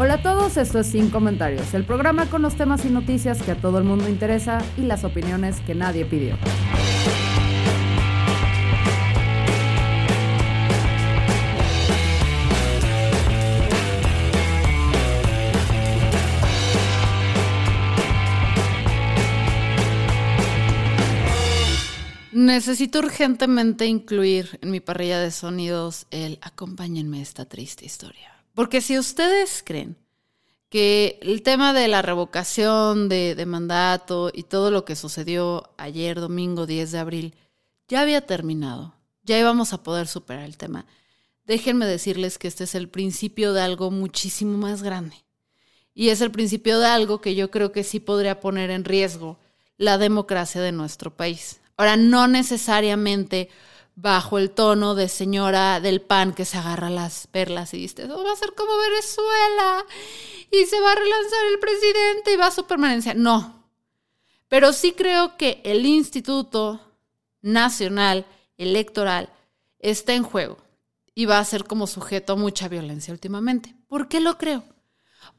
Hola 0.00 0.14
a 0.14 0.22
todos, 0.22 0.56
esto 0.56 0.78
es 0.78 0.86
Sin 0.86 1.10
Comentarios, 1.10 1.74
el 1.74 1.82
programa 1.84 2.30
con 2.30 2.40
los 2.40 2.54
temas 2.54 2.84
y 2.84 2.88
noticias 2.88 3.42
que 3.42 3.50
a 3.50 3.60
todo 3.60 3.78
el 3.78 3.84
mundo 3.84 4.08
interesa 4.08 4.64
y 4.76 4.82
las 4.82 5.02
opiniones 5.02 5.60
que 5.62 5.74
nadie 5.74 6.04
pidió. 6.04 6.38
Necesito 22.30 23.00
urgentemente 23.00 23.86
incluir 23.86 24.60
en 24.62 24.70
mi 24.70 24.78
parrilla 24.78 25.18
de 25.18 25.32
sonidos 25.32 26.06
el 26.12 26.38
acompáñenme 26.40 27.20
esta 27.20 27.46
triste 27.46 27.84
historia. 27.84 28.37
Porque 28.58 28.80
si 28.80 28.98
ustedes 28.98 29.62
creen 29.64 29.96
que 30.68 31.20
el 31.22 31.44
tema 31.44 31.72
de 31.72 31.86
la 31.86 32.02
revocación 32.02 33.08
de, 33.08 33.40
mandato 33.46 34.32
y 34.34 34.42
todo 34.42 34.72
lo 34.72 34.84
que 34.84 34.96
sucedió 34.96 35.70
ayer, 35.76 36.18
domingo 36.18 36.66
10 36.66 36.90
de 36.90 36.98
abril, 36.98 37.34
ya 37.86 38.00
había 38.00 38.26
terminado, 38.26 38.96
ya 39.22 39.38
íbamos 39.38 39.72
a 39.72 39.84
poder 39.84 40.08
superar 40.08 40.44
el 40.44 40.56
tema. 40.56 40.86
Déjenme 41.46 41.86
decirles 41.86 42.36
que 42.36 42.48
este 42.48 42.64
es 42.64 42.74
el 42.74 42.88
principio 42.88 43.52
de 43.52 43.60
algo 43.60 43.92
muchísimo 43.92 44.58
más 44.58 44.82
grande. 44.82 45.14
Y 45.94 46.08
es 46.08 46.20
el 46.20 46.32
principio 46.32 46.80
de 46.80 46.86
algo 46.86 47.20
que 47.20 47.36
yo 47.36 47.52
creo 47.52 47.70
que 47.70 47.84
sí 47.84 48.00
podría 48.00 48.40
poner 48.40 48.70
en 48.70 48.84
riesgo 48.84 49.38
la 49.76 49.98
democracia 49.98 50.60
de 50.60 50.72
nuestro 50.72 51.16
país. 51.16 51.60
Ahora, 51.76 51.96
no 51.96 52.26
necesariamente 52.26 53.50
bajo 54.00 54.38
el 54.38 54.52
tono 54.52 54.94
de 54.94 55.08
señora 55.08 55.80
del 55.80 56.00
pan 56.00 56.32
que 56.32 56.44
se 56.44 56.56
agarra 56.56 56.88
las 56.88 57.26
perlas 57.26 57.74
y 57.74 57.78
dice, 57.78 58.04
eso 58.04 58.22
va 58.22 58.32
a 58.32 58.36
ser 58.36 58.54
como 58.54 58.78
Venezuela 58.78 59.84
y 60.52 60.66
se 60.66 60.80
va 60.80 60.92
a 60.92 60.94
relanzar 60.94 61.46
el 61.50 61.58
presidente 61.58 62.32
y 62.32 62.36
va 62.36 62.46
a 62.46 62.52
su 62.52 62.64
permanencia. 62.64 63.14
No, 63.14 63.64
pero 64.48 64.72
sí 64.72 64.92
creo 64.92 65.36
que 65.36 65.60
el 65.64 65.84
Instituto 65.84 66.80
Nacional 67.42 68.24
Electoral 68.56 69.30
está 69.80 70.14
en 70.14 70.22
juego 70.22 70.58
y 71.12 71.26
va 71.26 71.40
a 71.40 71.44
ser 71.44 71.64
como 71.64 71.88
sujeto 71.88 72.34
a 72.34 72.36
mucha 72.36 72.68
violencia 72.68 73.12
últimamente. 73.12 73.74
¿Por 73.88 74.06
qué 74.06 74.20
lo 74.20 74.38
creo? 74.38 74.62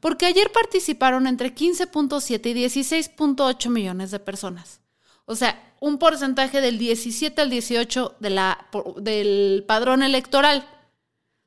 Porque 0.00 0.26
ayer 0.26 0.52
participaron 0.52 1.26
entre 1.26 1.54
15.7 1.54 2.50
y 2.50 2.54
16.8 2.66 3.70
millones 3.70 4.10
de 4.10 4.18
personas. 4.18 4.80
O 5.24 5.34
sea, 5.34 5.69
un 5.80 5.98
porcentaje 5.98 6.60
del 6.60 6.78
17 6.78 7.40
al 7.40 7.50
18 7.50 8.16
de 8.20 8.30
la, 8.30 8.68
del 8.96 9.64
padrón 9.66 10.02
electoral. 10.02 10.68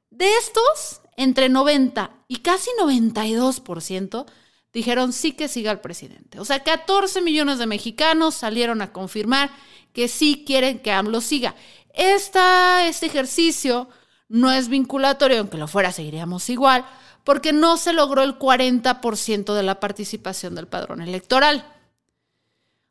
De 0.10 0.28
estos, 0.38 1.02
entre 1.16 1.50
90 1.50 2.12
y 2.28 2.38
casi 2.38 2.70
92% 2.82 4.26
dijeron 4.74 5.14
sí 5.14 5.34
que 5.34 5.48
siga 5.48 5.72
el 5.72 5.80
presidente. 5.80 6.40
O 6.40 6.46
sea, 6.46 6.64
14 6.64 7.22
millones 7.22 7.60
de 7.60 7.68
mexicanos 7.68 8.34
salieron 8.34 8.82
a 8.82 8.92
confirmar 8.92 9.52
que 9.94 10.08
sí 10.08 10.44
quieren 10.46 10.80
que 10.80 10.92
AMLO 10.92 11.22
siga. 11.22 11.56
Este 11.94 13.06
ejercicio 13.06 13.88
no 14.28 14.52
es 14.52 14.68
vinculatorio, 14.68 15.40
aunque 15.40 15.58
lo 15.58 15.68
fuera, 15.68 15.92
seguiríamos 15.92 16.50
igual, 16.50 16.86
porque 17.24 17.54
no 17.54 17.78
se 17.78 17.94
logró 17.94 18.24
el 18.24 18.40
40% 18.40 19.54
de 19.54 19.64
la 19.64 19.80
participación 19.80 20.56
del 20.56 20.68
padrón 20.68 21.02
electoral. 21.02 21.72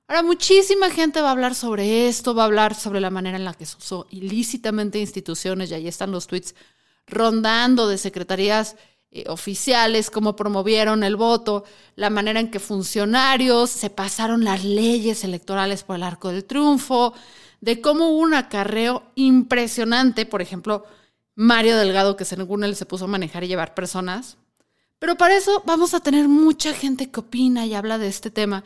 Ahora, 0.09 0.23
muchísima 0.23 0.91
gente 0.91 1.21
va 1.21 1.29
a 1.29 1.33
hablar 1.33 1.55
sobre 1.55 2.09
esto, 2.09 2.35
va 2.35 2.43
a 2.43 2.47
hablar 2.47 2.75
sobre 2.75 3.01
la 3.01 3.11
manera 3.11 3.37
en 3.37 3.45
la 3.45 3.55
que 3.55 3.67
se 3.67 3.77
usó 3.77 4.07
ilícitamente 4.11 4.99
instituciones, 4.99 5.71
y 5.71 5.75
ahí 5.75 5.89
están 5.89 6.11
los 6.11 6.27
tweets 6.27 6.55
rondando 7.07 7.89
de 7.89 7.99
secretarías 7.99 8.77
eh, 9.11 9.25
oficiales, 9.29 10.11
cómo 10.11 10.37
promovieron 10.37 11.05
el 11.05 11.17
voto, 11.17 11.65
la 11.97 12.09
manera 12.09 12.41
en 12.41 12.51
que 12.51 12.61
funcionarios 12.61 13.69
se 13.69 13.91
pasaron 13.91 14.43
las 14.43 14.65
leyes 14.65 15.23
electorales 15.23 15.83
por 15.83 15.97
el 15.97 16.03
arco 16.03 16.31
del 16.31 16.45
triunfo, 16.45 17.13
de 17.61 17.81
cómo 17.81 18.09
hubo 18.09 18.21
un 18.21 18.35
acarreo 18.35 19.03
impresionante, 19.15 20.27
por 20.27 20.43
ejemplo, 20.43 20.85
Mario 21.35 21.77
Delgado, 21.77 22.17
que 22.17 22.25
según 22.25 22.65
él 22.65 22.75
se 22.75 22.87
puso 22.87 23.05
a 23.05 23.09
manejar 23.09 23.45
y 23.45 23.49
llevar 23.49 23.75
personas. 23.75 24.37
Pero 24.99 25.17
para 25.17 25.37
eso 25.37 25.63
vamos 25.67 25.95
a 25.95 26.01
tener 26.01 26.29
mucha 26.29 26.73
gente 26.73 27.11
que 27.11 27.21
opina 27.21 27.67
y 27.67 27.75
habla 27.75 27.99
de 27.99 28.09
este 28.09 28.31
tema. 28.31 28.65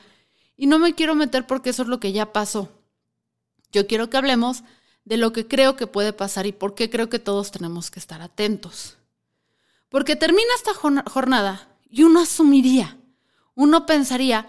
Y 0.57 0.67
no 0.67 0.79
me 0.79 0.95
quiero 0.95 1.15
meter 1.15 1.47
porque 1.47 1.71
eso 1.71 1.83
es 1.83 1.89
lo 1.89 2.01
que 2.01 2.13
ya 2.13 2.33
pasó. 2.33 2.71
Yo 3.73 3.87
quiero 3.87 4.09
que 4.09 4.17
hablemos 4.17 4.63
de 5.05 5.17
lo 5.17 5.33
que 5.33 5.47
creo 5.47 5.77
que 5.77 5.87
puede 5.87 6.13
pasar 6.13 6.47
y 6.47 6.53
por 6.53 6.75
qué 6.75 6.91
creo 6.91 7.09
que 7.09 7.19
todos 7.19 7.51
tenemos 7.51 7.91
que 7.91 8.01
estar 8.01 8.23
atentos. 8.23 8.97
Porque 9.89 10.17
termina 10.17 10.49
esta 10.57 10.75
jornada 10.75 11.69
y 11.89 12.03
uno 12.03 12.21
asumiría, 12.21 12.97
uno 13.55 13.87
pensaría 13.87 14.49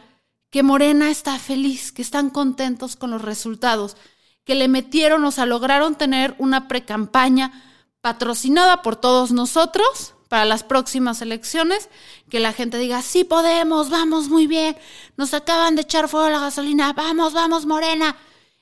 que 0.50 0.64
Morena 0.64 1.12
está 1.12 1.38
feliz, 1.38 1.92
que 1.92 2.02
están 2.02 2.30
contentos 2.30 2.96
con 2.96 3.12
los 3.12 3.22
resultados, 3.22 3.98
que 4.46 4.56
le 4.56 4.68
metieron, 4.68 5.24
o 5.26 5.32
sea, 5.32 5.46
lograron 5.46 5.96
tener 5.96 6.34
una 6.40 6.68
precampaña 6.68 7.64
patrocinada 8.02 8.82
por 8.82 8.96
todos 8.96 9.32
nosotros 9.32 10.16
para 10.28 10.46
las 10.46 10.64
próximas 10.64 11.22
elecciones, 11.22 11.90
que 12.30 12.40
la 12.40 12.54
gente 12.54 12.78
diga, 12.78 13.02
sí 13.02 13.24
podemos, 13.24 13.90
vamos 13.90 14.30
muy 14.30 14.48
bien, 14.48 14.76
nos 15.16 15.34
acaban 15.34 15.76
de 15.76 15.84
echar 15.84 16.10
fuego 16.10 16.30
la 16.30 16.40
gasolina, 16.40 16.94
vamos, 16.94 17.34
vamos, 17.34 17.66
Morena, 17.66 18.18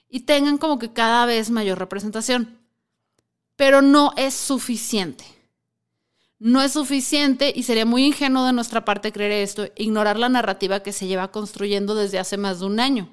y 0.10 0.22
tengan 0.22 0.58
como 0.58 0.80
que 0.80 0.94
cada 0.94 1.26
vez 1.26 1.50
mayor 1.50 1.80
representación. 1.80 2.60
Pero 3.56 3.82
no 3.82 4.14
es 4.18 4.34
suficiente. 4.34 5.26
No 6.38 6.62
es 6.62 6.74
suficiente 6.74 7.54
y 7.56 7.64
sería 7.64 7.86
muy 7.86 8.06
ingenuo 8.06 8.46
de 8.46 8.54
nuestra 8.54 8.84
parte 8.84 9.12
creer 9.12 9.32
esto, 9.32 9.68
ignorar 9.78 10.20
la 10.20 10.30
narrativa 10.30 10.82
que 10.82 10.92
se 10.92 11.08
lleva 11.08 11.32
construyendo 11.32 11.96
desde 11.96 12.20
hace 12.20 12.38
más 12.38 12.60
de 12.60 12.66
un 12.66 12.80
año. 12.80 13.10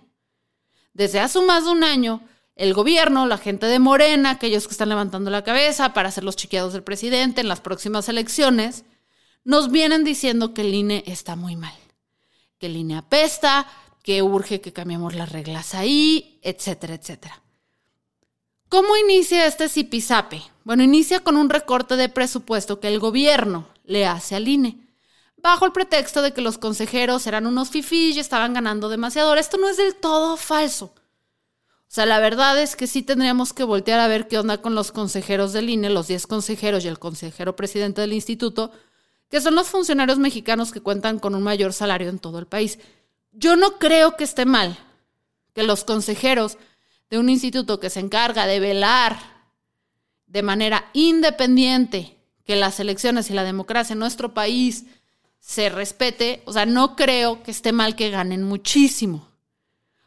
Desde 0.92 1.20
hace 1.20 1.41
más 1.41 1.64
de 1.64 1.70
un 1.70 1.84
año, 1.84 2.20
el 2.56 2.74
gobierno, 2.74 3.26
la 3.26 3.38
gente 3.38 3.66
de 3.66 3.78
Morena, 3.78 4.30
aquellos 4.30 4.66
que 4.66 4.72
están 4.72 4.90
levantando 4.90 5.30
la 5.30 5.44
cabeza 5.44 5.94
para 5.94 6.08
hacer 6.08 6.24
los 6.24 6.36
chiqueados 6.36 6.72
del 6.72 6.82
presidente 6.82 7.40
en 7.40 7.48
las 7.48 7.60
próximas 7.60 8.08
elecciones, 8.08 8.84
nos 9.44 9.70
vienen 9.70 10.04
diciendo 10.04 10.54
que 10.54 10.62
el 10.62 10.74
INE 10.74 11.02
está 11.06 11.34
muy 11.34 11.56
mal, 11.56 11.74
que 12.58 12.66
el 12.66 12.76
INE 12.76 12.96
apesta, 12.96 13.66
que 14.02 14.22
urge 14.22 14.60
que 14.60 14.72
cambiemos 14.72 15.14
las 15.14 15.32
reglas 15.32 15.74
ahí, 15.74 16.38
etcétera, 16.42 16.94
etcétera. 16.94 17.42
¿Cómo 18.68 18.96
inicia 18.96 19.46
este 19.46 19.68
zipizape? 19.68 20.42
Bueno, 20.64 20.82
inicia 20.82 21.20
con 21.20 21.36
un 21.36 21.50
recorte 21.50 21.96
de 21.96 22.08
presupuesto 22.08 22.80
que 22.80 22.88
el 22.88 23.00
gobierno 23.00 23.68
le 23.84 24.06
hace 24.06 24.34
al 24.34 24.48
INE, 24.48 24.78
bajo 25.36 25.66
el 25.66 25.72
pretexto 25.72 26.22
de 26.22 26.32
que 26.32 26.41
los 26.41 26.58
consejeros 26.58 27.26
eran 27.26 27.46
unos 27.46 27.70
fifís 27.70 28.16
y 28.16 28.20
estaban 28.20 28.54
ganando 28.54 28.88
demasiado. 28.88 29.34
Esto 29.34 29.56
no 29.56 29.68
es 29.68 29.76
del 29.76 29.94
todo 29.96 30.36
falso. 30.36 30.94
O 31.92 31.94
sea, 31.94 32.06
la 32.06 32.20
verdad 32.20 32.58
es 32.58 32.75
que 32.75 32.86
sí 32.86 33.03
tendríamos 33.03 33.53
que 33.53 33.64
voltear 33.64 34.00
a 34.00 34.08
ver 34.08 34.26
qué 34.26 34.38
onda 34.38 34.62
con 34.62 34.75
los 34.75 34.92
consejeros 34.92 35.53
del 35.53 35.69
INE, 35.69 35.91
los 35.91 36.06
10 36.06 36.27
consejeros 36.27 36.83
y 36.86 36.89
el 36.89 36.98
consejero 36.98 37.54
presidente 37.54 38.00
del 38.00 38.15
instituto, 38.15 38.72
que 39.28 39.42
son 39.42 39.54
los 39.54 39.68
funcionarios 39.68 40.18
mexicanos 40.18 40.72
que 40.72 40.80
cuentan 40.80 41.18
con 41.18 41.34
un 41.34 41.42
mayor 41.42 41.74
salario 41.74 42.09
en 42.09 42.18
todo 42.18 42.39
el 42.39 42.47
país. 42.47 42.78
Yo 43.33 43.56
no 43.56 43.78
creo 43.78 44.16
que 44.16 44.24
esté 44.24 44.47
mal 44.47 44.78
que 45.53 45.65
los 45.65 45.84
consejeros 45.84 46.56
de 47.10 47.18
un 47.18 47.28
instituto 47.28 47.78
que 47.78 47.91
se 47.91 48.00
encarga 48.00 48.47
de 48.47 48.59
velar 48.59 49.18
de 50.27 50.42
manera 50.42 50.89
independiente 50.94 52.16
que 52.47 52.56
las 52.56 52.80
elecciones 52.80 53.28
y 53.28 53.34
la 53.34 53.44
democracia 53.44 53.92
en 53.92 53.98
nuestro 53.98 54.33
país 54.33 54.86
se 55.41 55.68
respete, 55.68 56.42
o 56.47 56.54
sea, 56.54 56.65
no 56.65 56.97
creo 56.97 57.42
que 57.42 57.50
esté 57.50 57.71
mal 57.72 57.97
que 57.97 58.09
ganen 58.09 58.44
muchísimo. 58.44 59.31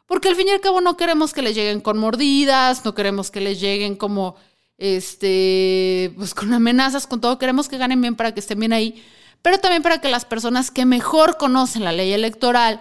Porque 0.06 0.28
al 0.28 0.36
fin 0.36 0.46
y 0.48 0.50
al 0.50 0.60
cabo 0.60 0.80
no 0.80 0.96
queremos 0.96 1.32
que 1.32 1.42
les 1.42 1.54
lleguen 1.54 1.80
con 1.80 1.98
mordidas, 1.98 2.84
no 2.84 2.94
queremos 2.94 3.30
que 3.30 3.40
les 3.40 3.60
lleguen 3.60 3.96
como, 3.96 4.36
este, 4.78 6.12
pues 6.16 6.32
con 6.32 6.52
amenazas, 6.52 7.06
con 7.06 7.20
todo. 7.20 7.38
Queremos 7.38 7.68
que 7.68 7.78
ganen 7.78 8.00
bien 8.00 8.14
para 8.14 8.32
que 8.32 8.40
estén 8.40 8.60
bien 8.60 8.72
ahí, 8.72 9.04
pero 9.42 9.58
también 9.58 9.82
para 9.82 10.00
que 10.00 10.08
las 10.08 10.24
personas 10.24 10.70
que 10.70 10.86
mejor 10.86 11.36
conocen 11.36 11.84
la 11.84 11.92
ley 11.92 12.12
electoral, 12.12 12.80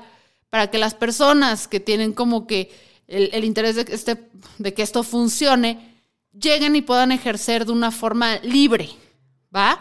para 0.49 0.69
que 0.69 0.77
las 0.77 0.93
personas 0.93 1.67
que 1.67 1.79
tienen 1.79 2.13
como 2.13 2.45
que 2.45 2.71
el, 3.07 3.43
interés 3.43 3.75
de 3.75 3.85
este, 3.89 4.29
de 4.57 4.73
que 4.73 4.83
esto 4.83 5.03
funcione, 5.03 5.95
lleguen 6.31 6.75
y 6.75 6.81
puedan 6.81 7.11
ejercer 7.11 7.65
de 7.65 7.71
una 7.71 7.91
forma 7.91 8.37
libre, 8.37 8.89
¿va? 9.55 9.79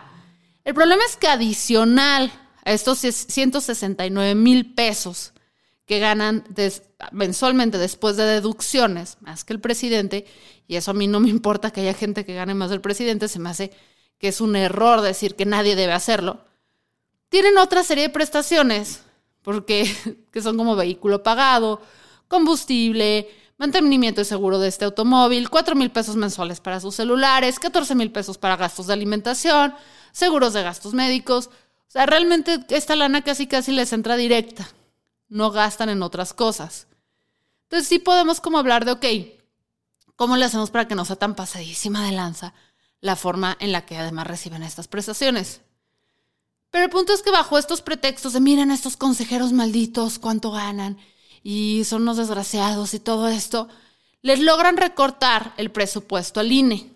El 0.65 0.75
problema 0.75 1.03
es 1.05 1.17
que 1.17 1.29
adicional 1.29 2.33
a 2.65 2.73
estos 2.73 2.99
169 2.99 4.35
mil 4.35 4.75
pesos 4.75 5.33
que 5.87 5.99
ganan 5.99 6.45
mensualmente 7.13 7.79
después 7.79 8.17
de 8.17 8.25
deducciones, 8.25 9.17
más 9.21 9.45
que 9.45 9.53
el 9.53 9.61
presidente, 9.61 10.27
y 10.67 10.77
eso 10.77 10.91
a 10.91 10.95
mí 10.95 11.07
no 11.07 11.21
me 11.21 11.31
importa 11.31 11.71
que 11.71 11.81
haya 11.81 11.95
gente 11.95 12.25
que 12.25 12.35
gane 12.35 12.55
más 12.55 12.71
del 12.71 12.81
presidente, 12.81 13.29
se 13.29 13.39
me 13.39 13.51
hace 13.51 13.73
que 14.19 14.29
es 14.29 14.41
un 14.41 14.57
error 14.57 15.01
decir 15.01 15.35
que 15.35 15.47
nadie 15.47 15.77
debe 15.77 15.93
hacerlo, 15.93 16.41
tienen 17.29 17.59
otra 17.59 17.83
serie 17.83 18.05
de 18.05 18.11
prestaciones, 18.11 19.03
porque 19.43 19.93
que 20.31 20.43
son 20.43 20.57
como 20.57 20.77
vehículo 20.77 21.23
pagado, 21.23 21.81
combustible, 22.29 23.29
mantenimiento 23.59 24.21
y 24.21 24.25
seguro 24.25 24.59
de 24.59 24.69
este 24.69 24.85
automóvil, 24.85 25.51
4 25.51 25.75
mil 25.75 25.91
pesos 25.91 26.17
mensuales 26.17 26.61
para 26.61 26.81
sus 26.81 26.95
celulares, 26.95 27.59
14 27.59 27.95
mil 27.95 28.11
pesos 28.11 28.39
para 28.39 28.57
gastos 28.57 28.87
de 28.87 28.93
alimentación, 28.93 29.75
seguros 30.13 30.53
de 30.53 30.63
gastos 30.63 30.95
médicos. 30.95 31.49
O 31.49 31.91
sea, 31.95 32.07
realmente 32.07 32.65
esta 32.71 32.97
lana 32.97 33.23
casi 33.23 33.47
casi 33.47 33.73
les 33.73 33.93
entra 33.93 34.17
directa. 34.17 34.69
No 35.29 35.51
gastan 35.51 35.89
en 35.89 36.03
otras 36.03 36.33
cosas. 36.33 36.87
Entonces 37.65 37.89
sí 37.89 37.99
podemos 37.99 38.41
como 38.41 38.59
hablar 38.59 38.85
de, 38.85 38.93
ok, 38.93 39.05
¿cómo 40.17 40.37
le 40.37 40.45
hacemos 40.45 40.71
para 40.71 40.87
que 40.87 40.95
no 40.95 41.05
sea 41.05 41.17
tan 41.17 41.35
pasadísima 41.35 42.05
de 42.05 42.13
lanza 42.13 42.55
la 43.01 43.17
forma 43.17 43.57
en 43.61 43.73
la 43.73 43.85
que 43.85 43.97
además 43.97 44.27
reciben 44.27 44.63
estas 44.63 44.89
prestaciones? 44.89 45.61
Pero 46.71 46.85
el 46.85 46.91
punto 46.91 47.13
es 47.13 47.23
que 47.23 47.31
bajo 47.31 47.57
estos 47.57 47.83
pretextos 47.83 48.33
de 48.33 48.41
miren 48.41 48.71
a 48.71 48.75
estos 48.75 48.97
consejeros 48.97 49.53
malditos, 49.53 50.19
cuánto 50.19 50.51
ganan 50.51 50.99
y 51.43 51.85
son 51.85 52.03
unos 52.03 52.17
desgraciados 52.17 52.95
y 52.95 52.99
todo 52.99 53.29
esto, 53.29 53.69
les 54.23 54.41
logran 54.41 54.77
recortar 54.77 55.55
el 55.57 55.71
presupuesto 55.71 56.41
al 56.41 56.51
INE. 56.51 56.91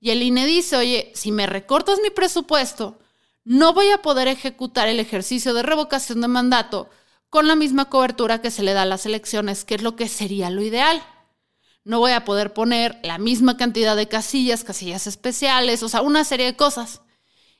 Y 0.00 0.10
el 0.10 0.22
INE 0.22 0.46
dice, 0.46 0.76
oye, 0.76 1.10
si 1.14 1.32
me 1.32 1.46
recortas 1.46 1.98
mi 2.02 2.10
presupuesto, 2.10 2.98
no 3.44 3.72
voy 3.72 3.88
a 3.90 4.02
poder 4.02 4.28
ejecutar 4.28 4.86
el 4.86 5.00
ejercicio 5.00 5.52
de 5.54 5.62
revocación 5.62 6.20
de 6.20 6.28
mandato 6.28 6.88
con 7.30 7.46
la 7.46 7.54
misma 7.54 7.86
cobertura 7.86 8.42
que 8.42 8.50
se 8.50 8.62
le 8.62 8.72
da 8.72 8.82
a 8.82 8.86
las 8.86 9.06
elecciones, 9.06 9.64
que 9.64 9.76
es 9.76 9.82
lo 9.82 9.96
que 9.96 10.08
sería 10.08 10.50
lo 10.50 10.62
ideal. 10.62 11.02
No 11.84 12.00
voy 12.00 12.12
a 12.12 12.24
poder 12.24 12.52
poner 12.52 12.98
la 13.02 13.18
misma 13.18 13.56
cantidad 13.56 13.96
de 13.96 14.08
casillas, 14.08 14.64
casillas 14.64 15.06
especiales, 15.06 15.82
o 15.82 15.88
sea, 15.88 16.02
una 16.02 16.24
serie 16.24 16.46
de 16.46 16.56
cosas. 16.56 17.00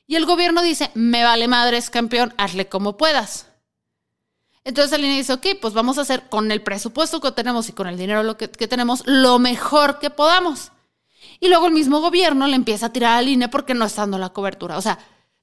Y 0.05 0.17
el 0.17 0.25
gobierno 0.25 0.61
dice, 0.61 0.91
me 0.93 1.23
vale 1.23 1.47
madres, 1.47 1.89
campeón, 1.89 2.33
hazle 2.37 2.67
como 2.67 2.97
puedas. 2.97 3.47
Entonces 4.63 4.91
el 4.91 5.05
INE 5.05 5.17
dice, 5.17 5.33
ok, 5.33 5.47
pues 5.59 5.73
vamos 5.73 5.97
a 5.97 6.01
hacer 6.01 6.29
con 6.29 6.51
el 6.51 6.61
presupuesto 6.61 7.19
que 7.19 7.31
tenemos 7.31 7.67
y 7.69 7.71
con 7.71 7.87
el 7.87 7.97
dinero 7.97 8.37
que, 8.37 8.49
que 8.49 8.67
tenemos 8.67 9.03
lo 9.05 9.39
mejor 9.39 9.99
que 9.99 10.09
podamos. 10.09 10.71
Y 11.39 11.47
luego 11.47 11.65
el 11.65 11.73
mismo 11.73 11.99
gobierno 11.99 12.45
le 12.45 12.55
empieza 12.55 12.87
a 12.87 12.93
tirar 12.93 13.17
al 13.17 13.27
INE 13.27 13.49
porque 13.49 13.73
no 13.73 13.85
está 13.85 14.01
dando 14.01 14.19
la 14.19 14.29
cobertura. 14.29 14.77
O 14.77 14.81
sea, 14.81 14.99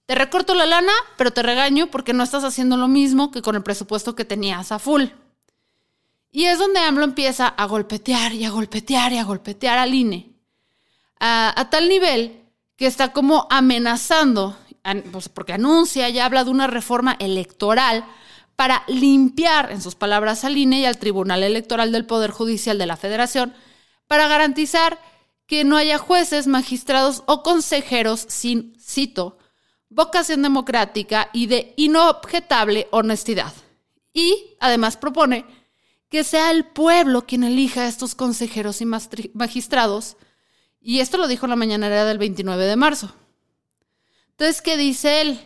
te 0.09 0.15
recorto 0.15 0.55
la 0.55 0.65
lana, 0.65 0.93
pero 1.19 1.33
te 1.33 1.43
regaño 1.43 1.89
porque 1.89 2.15
no 2.15 2.25
estás 2.25 2.43
haciendo 2.43 2.79
lo 2.79 2.89
mismo 2.89 3.31
que 3.31 3.43
con 3.43 3.57
el 3.57 3.63
presupuesto 3.63 4.15
que 4.15 4.25
tenías 4.25 4.73
a 4.73 4.79
full. 4.79 5.05
Y 6.33 6.47
es 6.47 6.59
donde 6.59 6.81
AMLO 6.81 7.05
empieza 7.05 7.47
a 7.47 7.67
golpetear 7.67 8.33
y 8.33 8.47
a 8.47 8.51
golpetear 8.51 9.13
y 9.13 9.19
a 9.19 9.25
golpetear 9.25 9.77
al 9.77 9.93
INE. 9.93 10.33
A, 11.21 11.69
tal 11.71 11.91
nivel 11.91 12.41
que 12.77 12.87
está 12.87 13.13
como 13.13 13.47
amenazando, 13.51 14.57
pues, 15.13 15.29
porque 15.29 15.53
anuncia 15.53 16.09
y 16.09 16.19
habla 16.21 16.43
de 16.43 16.53
una 16.53 16.69
reforma 16.69 17.15
electoral 17.21 18.07
para 18.57 18.85
limpiar, 18.87 19.73
en 19.73 19.83
sus 19.83 19.95
palabras, 19.95 20.43
al 20.43 20.57
INE 20.57 20.81
y 20.81 20.85
al 20.87 20.97
Tribunal 20.97 21.43
Electoral 21.43 21.93
del 21.93 22.07
Poder 22.07 22.31
Judicial 22.31 22.79
de 22.79 22.87
la 22.87 22.97
Federación, 22.97 23.53
para 24.07 24.27
garantizar 24.27 24.99
que 25.47 25.65
no 25.65 25.77
haya 25.77 25.99
jueces, 25.99 26.47
magistrados 26.47 27.25
o 27.27 27.43
consejeros 27.43 28.25
sin, 28.27 28.75
cito, 28.81 29.37
vocación 29.91 30.43
democrática 30.43 31.31
y 31.33 31.47
de 31.47 31.75
inobjetable 31.77 32.89
honestidad. 32.91 33.53
Y 34.13 34.57
además 34.61 34.97
propone 34.97 35.45
que 36.09 36.25
sea 36.25 36.51
el 36.51 36.65
pueblo 36.65 37.27
quien 37.27 37.45
elija 37.45 37.83
a 37.83 37.89
estos 37.89 38.15
consejeros 38.15 38.81
y 38.81 38.87
magistrados. 38.87 40.17
Y 40.81 41.01
esto 41.01 41.19
lo 41.19 41.29
dijo 41.29 41.47
en 41.47 41.51
la 41.51 41.57
mañanera 41.57 42.05
del 42.05 42.19
29 42.19 42.65
de 42.65 42.77
marzo. 42.77 43.15
Entonces, 44.31 44.63
¿qué 44.63 44.77
dice 44.77 45.21
él? 45.21 45.41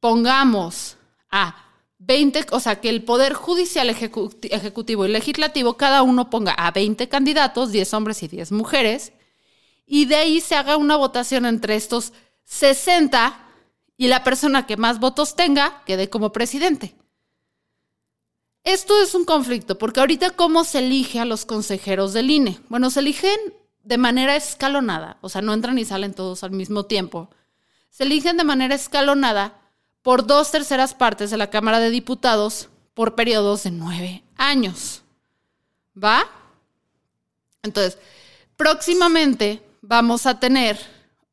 Pongamos 0.00 0.96
a 1.30 1.62
20, 1.98 2.46
o 2.52 2.60
sea, 2.60 2.80
que 2.80 2.88
el 2.88 3.04
Poder 3.04 3.34
Judicial, 3.34 3.88
Ejecutivo 3.88 5.04
y 5.04 5.08
Legislativo, 5.08 5.76
cada 5.76 6.02
uno 6.02 6.30
ponga 6.30 6.52
a 6.52 6.70
20 6.70 7.08
candidatos, 7.08 7.72
10 7.72 7.94
hombres 7.94 8.22
y 8.22 8.28
10 8.28 8.52
mujeres, 8.52 9.12
y 9.86 10.04
de 10.06 10.16
ahí 10.16 10.40
se 10.40 10.54
haga 10.56 10.76
una 10.76 10.96
votación 10.96 11.46
entre 11.46 11.76
estos 11.76 12.12
60 12.46 13.38
y 13.96 14.08
la 14.08 14.24
persona 14.24 14.66
que 14.66 14.76
más 14.76 14.98
votos 14.98 15.36
tenga 15.36 15.82
quede 15.84 16.08
como 16.08 16.32
presidente. 16.32 16.96
Esto 18.64 19.00
es 19.00 19.14
un 19.14 19.24
conflicto, 19.24 19.78
porque 19.78 20.00
ahorita 20.00 20.30
cómo 20.30 20.64
se 20.64 20.80
elige 20.80 21.20
a 21.20 21.24
los 21.24 21.44
consejeros 21.44 22.12
del 22.12 22.30
INE. 22.30 22.58
Bueno, 22.68 22.90
se 22.90 22.98
eligen 22.98 23.38
de 23.84 23.98
manera 23.98 24.34
escalonada, 24.34 25.18
o 25.20 25.28
sea, 25.28 25.40
no 25.40 25.54
entran 25.54 25.78
y 25.78 25.84
salen 25.84 26.14
todos 26.14 26.42
al 26.42 26.50
mismo 26.50 26.86
tiempo. 26.86 27.30
Se 27.90 28.02
eligen 28.02 28.36
de 28.36 28.42
manera 28.42 28.74
escalonada 28.74 29.60
por 30.02 30.26
dos 30.26 30.50
terceras 30.50 30.94
partes 30.94 31.30
de 31.30 31.36
la 31.36 31.50
Cámara 31.50 31.78
de 31.78 31.90
Diputados 31.90 32.68
por 32.94 33.14
periodos 33.14 33.62
de 33.62 33.70
nueve 33.70 34.24
años. 34.36 35.02
¿Va? 35.96 36.24
Entonces, 37.62 37.98
próximamente 38.56 39.62
vamos 39.82 40.26
a 40.26 40.40
tener, 40.40 40.78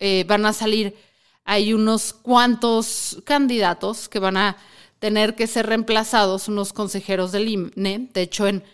eh, 0.06 0.26
van 0.28 0.46
a 0.46 0.52
salir, 0.52 0.98
hay 1.46 1.74
unos 1.74 2.12
cuantos 2.12 3.22
candidatos 3.24 4.10
que 4.10 4.20
van 4.20 4.36
a 4.36 4.58
tener 5.00 5.34
que 5.34 5.48
ser 5.48 5.66
reemplazados, 5.66 6.50
unos 6.50 6.74
consejeros 6.74 7.32
del 7.32 7.48
INE. 7.48 8.10
De 8.12 8.22
hecho, 8.22 8.46
en, 8.46 8.66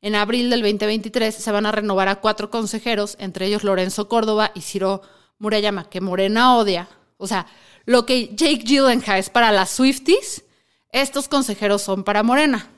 en 0.00 0.14
abril 0.14 0.48
del 0.48 0.62
2023 0.62 1.34
se 1.34 1.50
van 1.50 1.66
a 1.66 1.72
renovar 1.72 2.08
a 2.08 2.20
cuatro 2.20 2.50
consejeros, 2.52 3.16
entre 3.18 3.46
ellos 3.46 3.64
Lorenzo 3.64 4.08
Córdoba 4.08 4.52
y 4.54 4.60
Ciro 4.60 5.02
Murayama, 5.40 5.90
que 5.90 6.00
Morena 6.00 6.56
odia. 6.56 6.88
O 7.16 7.26
sea, 7.26 7.48
lo 7.84 8.06
que 8.06 8.28
Jake 8.36 8.62
Gyllenhaal 8.64 9.18
es 9.18 9.28
para 9.28 9.50
las 9.50 9.70
Swifties, 9.70 10.44
estos 10.92 11.26
consejeros 11.26 11.82
son 11.82 12.04
para 12.04 12.22
Morena. 12.22 12.70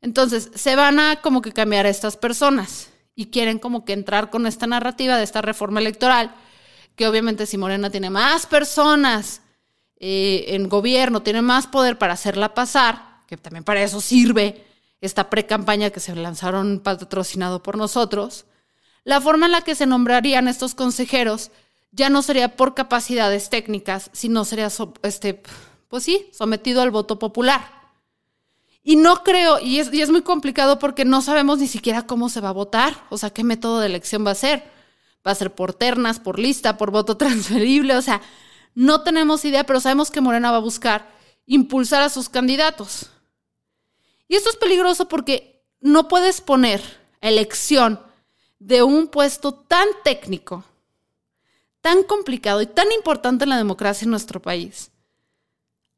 Entonces, 0.00 0.50
se 0.56 0.74
van 0.74 0.98
a 0.98 1.20
como 1.22 1.40
que 1.40 1.52
cambiar 1.52 1.86
a 1.86 1.90
estas 1.90 2.16
personas 2.16 2.90
y 3.14 3.26
quieren 3.26 3.60
como 3.60 3.84
que 3.84 3.92
entrar 3.92 4.28
con 4.28 4.44
esta 4.48 4.66
narrativa 4.66 5.16
de 5.16 5.22
esta 5.22 5.40
reforma 5.40 5.78
electoral, 5.78 6.34
que 6.96 7.06
obviamente 7.06 7.46
si 7.46 7.58
Morena 7.58 7.90
tiene 7.90 8.10
más 8.10 8.46
personas 8.46 9.42
eh, 9.98 10.46
en 10.48 10.68
gobierno, 10.68 11.22
tiene 11.22 11.42
más 11.42 11.66
poder 11.66 11.98
para 11.98 12.14
hacerla 12.14 12.54
pasar, 12.54 13.22
que 13.26 13.36
también 13.36 13.64
para 13.64 13.82
eso 13.82 14.00
sirve 14.00 14.64
esta 15.00 15.30
pre-campaña 15.30 15.90
que 15.90 16.00
se 16.00 16.14
lanzaron 16.16 16.80
patrocinado 16.80 17.62
por 17.62 17.76
nosotros, 17.76 18.46
la 19.04 19.20
forma 19.20 19.46
en 19.46 19.52
la 19.52 19.62
que 19.62 19.74
se 19.74 19.86
nombrarían 19.86 20.48
estos 20.48 20.74
consejeros 20.74 21.50
ya 21.92 22.10
no 22.10 22.22
sería 22.22 22.56
por 22.56 22.74
capacidades 22.74 23.48
técnicas, 23.50 24.10
sino 24.12 24.44
sería, 24.44 24.68
este, 25.02 25.42
pues 25.88 26.02
sí, 26.02 26.28
sometido 26.32 26.82
al 26.82 26.90
voto 26.90 27.18
popular. 27.18 27.76
Y 28.82 28.96
no 28.96 29.22
creo, 29.22 29.58
y 29.60 29.78
es, 29.78 29.92
y 29.92 30.02
es 30.02 30.10
muy 30.10 30.22
complicado 30.22 30.78
porque 30.78 31.04
no 31.04 31.22
sabemos 31.22 31.58
ni 31.58 31.68
siquiera 31.68 32.06
cómo 32.06 32.28
se 32.28 32.40
va 32.40 32.50
a 32.50 32.52
votar, 32.52 33.04
o 33.10 33.18
sea, 33.18 33.30
qué 33.30 33.44
método 33.44 33.80
de 33.80 33.86
elección 33.86 34.26
va 34.26 34.32
a 34.32 34.36
ser. 34.36 34.75
Va 35.26 35.32
a 35.32 35.36
ser 35.36 35.54
por 35.54 35.74
ternas, 35.74 36.20
por 36.20 36.38
lista, 36.38 36.76
por 36.76 36.90
voto 36.90 37.16
transferible, 37.18 37.96
o 37.96 38.02
sea, 38.02 38.22
no 38.74 39.02
tenemos 39.02 39.44
idea, 39.44 39.64
pero 39.64 39.80
sabemos 39.80 40.10
que 40.10 40.20
Morena 40.20 40.50
va 40.50 40.58
a 40.58 40.60
buscar 40.60 41.08
impulsar 41.46 42.02
a 42.02 42.10
sus 42.10 42.28
candidatos. 42.28 43.10
Y 44.28 44.36
esto 44.36 44.50
es 44.50 44.56
peligroso 44.56 45.08
porque 45.08 45.64
no 45.80 46.08
puedes 46.08 46.40
poner 46.40 46.82
elección 47.20 48.00
de 48.58 48.82
un 48.82 49.08
puesto 49.08 49.54
tan 49.54 49.88
técnico 50.04 50.64
tan 51.86 52.02
complicado 52.02 52.60
y 52.62 52.66
tan 52.66 52.90
importante 52.90 53.44
en 53.44 53.50
la 53.50 53.58
democracia 53.58 54.06
en 54.06 54.10
nuestro 54.10 54.42
país 54.42 54.90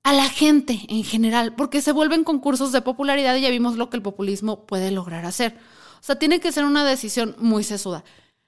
a 0.03 0.13
la 0.13 0.29
gente 0.29 0.83
en 0.91 1.03
general, 1.03 1.55
porque 1.55 1.81
se 1.81 1.93
vuelven 1.93 2.25
concursos 2.25 2.73
de 2.73 2.83
popularidad 2.83 3.35
y 3.37 3.41
ya 3.41 3.49
vimos 3.49 3.77
lo 3.79 3.89
que 3.89 3.97
el 3.97 4.03
populismo 4.03 4.67
puede 4.67 4.91
lograr 4.91 5.25
hacer. 5.25 5.57
O 5.99 6.03
sea, 6.03 6.19
tiene 6.19 6.41
que 6.41 6.53
ser 6.53 6.67
una 6.67 6.85
decisión 6.85 7.37
muy 7.39 7.65
sesuda. 7.65 8.05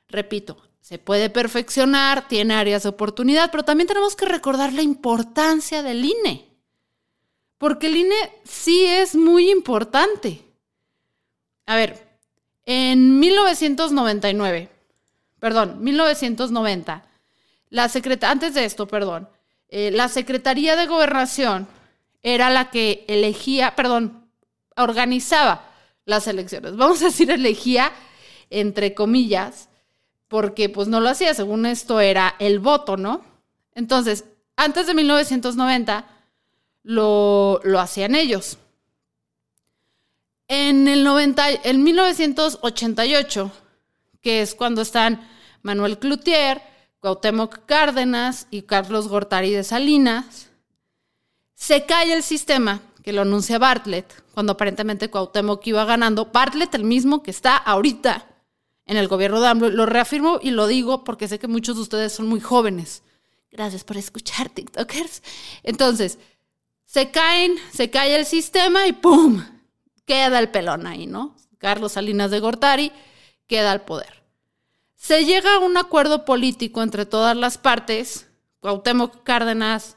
Repito, 0.09 0.59
se 0.81 0.99
puede 0.99 1.31
perfeccionar, 1.31 2.27
tiene 2.29 2.55
áreas 2.55 2.83
de 2.83 2.89
oportunidad, 2.89 3.51
pero 3.51 3.65
también 3.65 3.87
tenemos 3.87 4.17
que 4.17 4.27
recordar 4.27 4.73
la 4.73 4.83
importancia 4.83 5.83
del 5.83 6.05
INE, 6.05 6.49
porque 7.59 7.87
el 7.87 7.97
INE 7.97 8.17
sí 8.45 8.85
es 8.85 9.15
muy 9.15 9.51
importante. 9.51 10.43
A 11.67 11.77
ver, 11.77 12.09
en 12.67 13.21
1999, 13.21 14.69
perdón, 15.39 15.83
1990, 15.83 17.05
la 17.71 17.91
antes 18.23 18.55
de 18.55 18.65
esto, 18.65 18.89
perdón, 18.89 19.29
eh, 19.69 19.91
la 19.93 20.09
Secretaría 20.09 20.75
de 20.75 20.87
Gobernación 20.87 21.69
era 22.23 22.51
la 22.51 22.71
que 22.71 23.05
elegía, 23.09 23.77
perdón, 23.77 24.29
organizaba 24.77 25.71
las 26.05 26.27
elecciones. 26.27 26.77
Vamos 26.77 27.01
a 27.03 27.07
decir 27.07 27.31
elegía, 27.31 27.93
entre 28.51 28.95
comillas, 28.95 29.70
porque 30.31 30.69
pues 30.69 30.87
no 30.87 31.01
lo 31.01 31.09
hacía, 31.09 31.35
según 31.35 31.67
esto 31.67 31.99
era 31.99 32.37
el 32.39 32.61
voto, 32.61 32.97
¿no? 32.97 33.23
Entonces, 33.75 34.25
antes 34.55 34.87
de 34.87 34.95
1990 34.95 36.07
lo, 36.85 37.61
lo 37.65 37.81
hacían 37.81 38.15
ellos. 38.15 38.57
En 40.47 40.87
el 40.87 41.03
90, 41.03 41.51
en 41.65 41.83
1988, 41.83 43.51
que 44.21 44.41
es 44.41 44.55
cuando 44.55 44.83
están 44.83 45.29
Manuel 45.63 45.99
Cloutier, 45.99 46.63
Cuauhtémoc 47.01 47.67
Cárdenas 47.67 48.47
y 48.53 48.63
Carlos 48.63 49.09
Gortari 49.09 49.51
de 49.51 49.65
Salinas, 49.65 50.49
se 51.57 51.87
cae 51.87 52.13
el 52.13 52.23
sistema 52.23 52.81
que 53.03 53.13
lo 53.13 53.23
anuncia 53.23 53.59
Bartlett, 53.59 54.23
cuando 54.33 54.53
aparentemente 54.53 55.11
Cuauhtémoc 55.11 55.67
iba 55.67 55.85
ganando. 55.85 56.27
Bartlett, 56.27 56.73
el 56.77 56.85
mismo 56.85 57.25
que 57.25 57.33
está 57.33 57.57
ahorita 57.57 58.30
en 58.91 58.97
el 58.97 59.07
gobierno 59.07 59.41
de 59.41 59.47
AMLO. 59.47 59.69
Lo 59.71 59.87
reafirmo 59.87 60.41
y 60.43 60.51
lo 60.51 60.67
digo 60.67 61.05
porque 61.05 61.29
sé 61.29 61.39
que 61.39 61.47
muchos 61.47 61.77
de 61.77 61.83
ustedes 61.83 62.13
son 62.13 62.27
muy 62.27 62.41
jóvenes. 62.41 63.05
Gracias 63.53 63.85
por 63.85 63.97
escuchar, 63.97 64.49
TikTokers. 64.49 65.23
Entonces, 65.63 66.19
se 66.87 67.13
caen, 67.13 67.55
se 67.73 67.89
cae 67.89 68.17
el 68.17 68.27
sistema 68.27 68.89
y 68.89 68.93
¡pum! 68.93 69.45
Queda 70.05 70.41
el 70.41 70.51
pelón 70.51 70.89
ahí, 70.89 71.07
¿no? 71.07 71.37
Carlos 71.59 71.93
Salinas 71.93 72.33
de 72.33 72.41
Gortari 72.41 72.91
queda 73.47 73.71
al 73.71 73.83
poder. 73.83 74.25
Se 74.97 75.25
llega 75.25 75.55
a 75.55 75.59
un 75.61 75.77
acuerdo 75.77 76.25
político 76.25 76.83
entre 76.83 77.07
todas 77.07 77.37
las 77.37 77.59
partes. 77.59 78.27
Cuauhtémoc 78.59 79.23
Cárdenas 79.23 79.97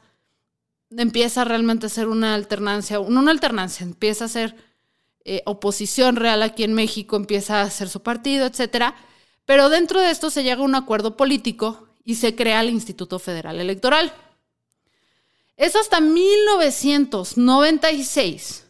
empieza 0.90 1.42
realmente 1.42 1.86
a 1.86 1.88
ser 1.90 2.06
una 2.06 2.34
alternancia, 2.34 2.98
no 2.98 3.20
una 3.20 3.32
alternancia, 3.32 3.82
empieza 3.82 4.26
a 4.26 4.28
ser 4.28 4.54
eh, 5.24 5.42
oposición 5.46 6.16
real 6.16 6.42
aquí 6.42 6.64
en 6.64 6.74
México, 6.74 7.16
empieza 7.16 7.60
a 7.60 7.62
hacer 7.62 7.88
su 7.88 8.02
partido, 8.02 8.44
etcétera. 8.46 8.94
Pero 9.46 9.70
dentro 9.70 10.00
de 10.00 10.10
esto 10.10 10.30
se 10.30 10.42
llega 10.42 10.60
a 10.60 10.64
un 10.64 10.74
acuerdo 10.74 11.16
político 11.16 11.88
y 12.04 12.16
se 12.16 12.34
crea 12.34 12.60
el 12.60 12.68
Instituto 12.70 13.18
Federal 13.18 13.58
Electoral. 13.60 14.12
Es 15.56 15.76
hasta 15.76 16.00
1996, 16.00 18.66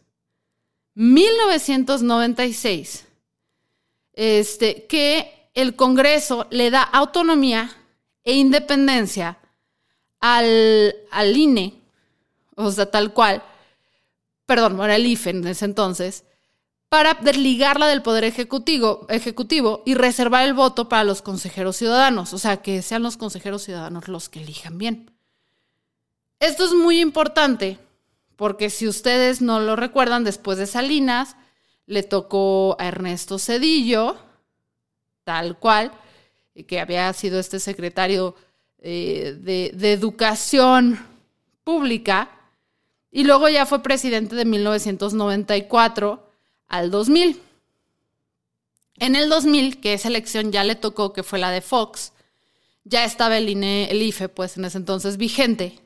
1996, 0.94 3.06
este, 4.12 4.86
que 4.86 5.48
el 5.54 5.76
Congreso 5.76 6.46
le 6.50 6.70
da 6.70 6.82
autonomía 6.82 7.74
e 8.22 8.34
independencia 8.34 9.38
al, 10.20 10.94
al 11.10 11.34
INE, 11.36 11.80
o 12.54 12.70
sea, 12.70 12.90
tal 12.90 13.12
cual, 13.12 13.42
perdón, 14.46 14.80
era 14.82 14.96
el 14.96 15.06
IFE 15.06 15.30
en 15.30 15.46
ese 15.46 15.64
entonces, 15.64 16.24
para 16.94 17.14
desligarla 17.14 17.88
del 17.88 18.02
Poder 18.02 18.22
ejecutivo, 18.22 19.82
y 19.84 19.94
reservar 19.94 20.44
el 20.44 20.54
voto 20.54 20.88
para 20.88 21.02
los 21.02 21.22
consejeros 21.22 21.74
ciudadanos, 21.74 22.32
o 22.32 22.38
sea, 22.38 22.58
que 22.58 22.82
sean 22.82 23.02
los 23.02 23.16
consejeros 23.16 23.64
ciudadanos 23.64 24.06
los 24.06 24.28
que 24.28 24.40
elijan 24.40 24.78
bien. 24.78 25.10
Esto 26.38 26.64
es 26.64 26.72
muy 26.72 27.00
importante 27.00 27.80
porque 28.36 28.70
si 28.70 28.86
ustedes 28.86 29.42
no 29.42 29.58
lo 29.58 29.74
recuerdan, 29.74 30.22
después 30.22 30.56
de 30.56 30.68
Salinas 30.68 31.34
le 31.86 32.04
tocó 32.04 32.76
a 32.78 32.86
Ernesto 32.86 33.40
Cedillo, 33.40 34.14
tal 35.24 35.58
cual, 35.58 35.90
que 36.68 36.78
había 36.78 37.12
sido 37.12 37.40
este 37.40 37.58
secretario 37.58 38.36
eh, 38.78 39.36
de 39.42 39.92
Educación 39.92 41.04
Pública, 41.64 42.30
y 43.10 43.24
luego 43.24 43.48
ya 43.48 43.66
fue 43.66 43.82
presidente 43.82 44.36
de 44.36 44.44
1994 44.44 46.23
al 46.68 46.90
2000. 46.90 47.40
En 48.98 49.16
el 49.16 49.28
2000, 49.28 49.80
que 49.80 49.94
esa 49.94 50.08
elección 50.08 50.52
ya 50.52 50.64
le 50.64 50.76
tocó, 50.76 51.12
que 51.12 51.22
fue 51.22 51.38
la 51.38 51.50
de 51.50 51.60
Fox, 51.60 52.12
ya 52.84 53.04
estaba 53.04 53.38
el, 53.38 53.48
INE, 53.48 53.90
el 53.90 54.02
IFE, 54.02 54.28
pues 54.28 54.56
en 54.56 54.64
ese 54.64 54.78
entonces 54.78 55.16
vigente. 55.16 55.80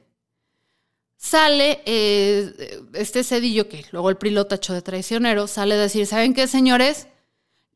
Sale 1.16 1.82
eh, 1.86 2.82
este 2.92 3.24
cedillo, 3.24 3.68
que 3.68 3.84
luego 3.90 4.10
el 4.10 4.16
PRI 4.16 4.30
lo 4.30 4.46
tachó 4.46 4.72
de 4.72 4.82
traicionero, 4.82 5.46
sale 5.46 5.74
a 5.74 5.78
decir, 5.78 6.06
¿saben 6.06 6.34
qué, 6.34 6.46
señores? 6.46 7.08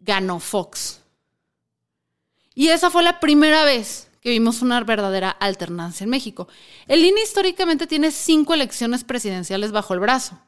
Ganó 0.00 0.38
Fox. 0.38 1.00
Y 2.54 2.68
esa 2.68 2.90
fue 2.90 3.02
la 3.02 3.20
primera 3.20 3.64
vez 3.64 4.08
que 4.20 4.30
vimos 4.30 4.62
una 4.62 4.80
verdadera 4.84 5.30
alternancia 5.30 6.04
en 6.04 6.10
México. 6.10 6.46
El 6.86 7.04
INE 7.04 7.22
históricamente 7.22 7.86
tiene 7.86 8.12
cinco 8.12 8.54
elecciones 8.54 9.02
presidenciales 9.02 9.72
bajo 9.72 9.94
el 9.94 10.00
brazo. 10.00 10.38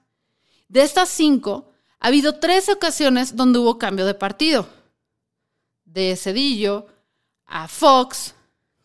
De 0.69 0.83
estas 0.83 1.09
cinco, 1.09 1.73
ha 2.05 2.09
habido 2.09 2.35
tres 2.35 2.69
ocasiones 2.69 3.35
donde 3.35 3.59
hubo 3.59 3.79
cambio 3.79 4.05
de 4.05 4.13
partido. 4.13 4.69
De 5.87 6.15
Cedillo 6.17 6.87
a 7.47 7.67
Fox, 7.67 8.35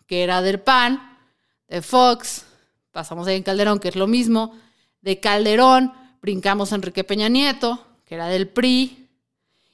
que 0.08 0.24
era 0.24 0.42
del 0.42 0.62
PAN, 0.62 1.20
de 1.68 1.82
Fox, 1.82 2.46
pasamos 2.94 3.28
ahí 3.28 3.36
en 3.36 3.44
Calderón, 3.44 3.80
que 3.80 3.90
es 3.90 3.98
lo 3.98 4.08
mismo, 4.08 4.58
de 5.02 5.20
Calderón 5.20 5.92
brincamos 6.22 6.72
a 6.72 6.76
Enrique 6.76 7.04
Peña 7.04 7.28
Nieto, 7.28 7.86
que 8.06 8.16
era 8.16 8.28
del 8.28 8.48
PRI, 8.48 9.10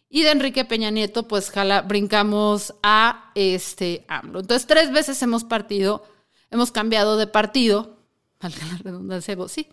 y 0.10 0.24
de 0.24 0.32
Enrique 0.32 0.66
Peña 0.66 0.90
Nieto, 0.90 1.28
pues 1.28 1.52
jala, 1.52 1.84
brincamos 1.84 2.74
a 2.82 3.30
este 3.36 4.06
AMLO. 4.08 4.40
Entonces, 4.40 4.66
tres 4.66 4.92
veces 4.92 5.22
hemos 5.22 5.44
partido, 5.44 6.04
hemos 6.50 6.72
cambiado 6.72 7.16
de 7.16 7.28
partido, 7.28 8.00
valga 8.42 8.66
la 8.66 8.78
redundancia, 8.80 9.38
sí, 9.50 9.68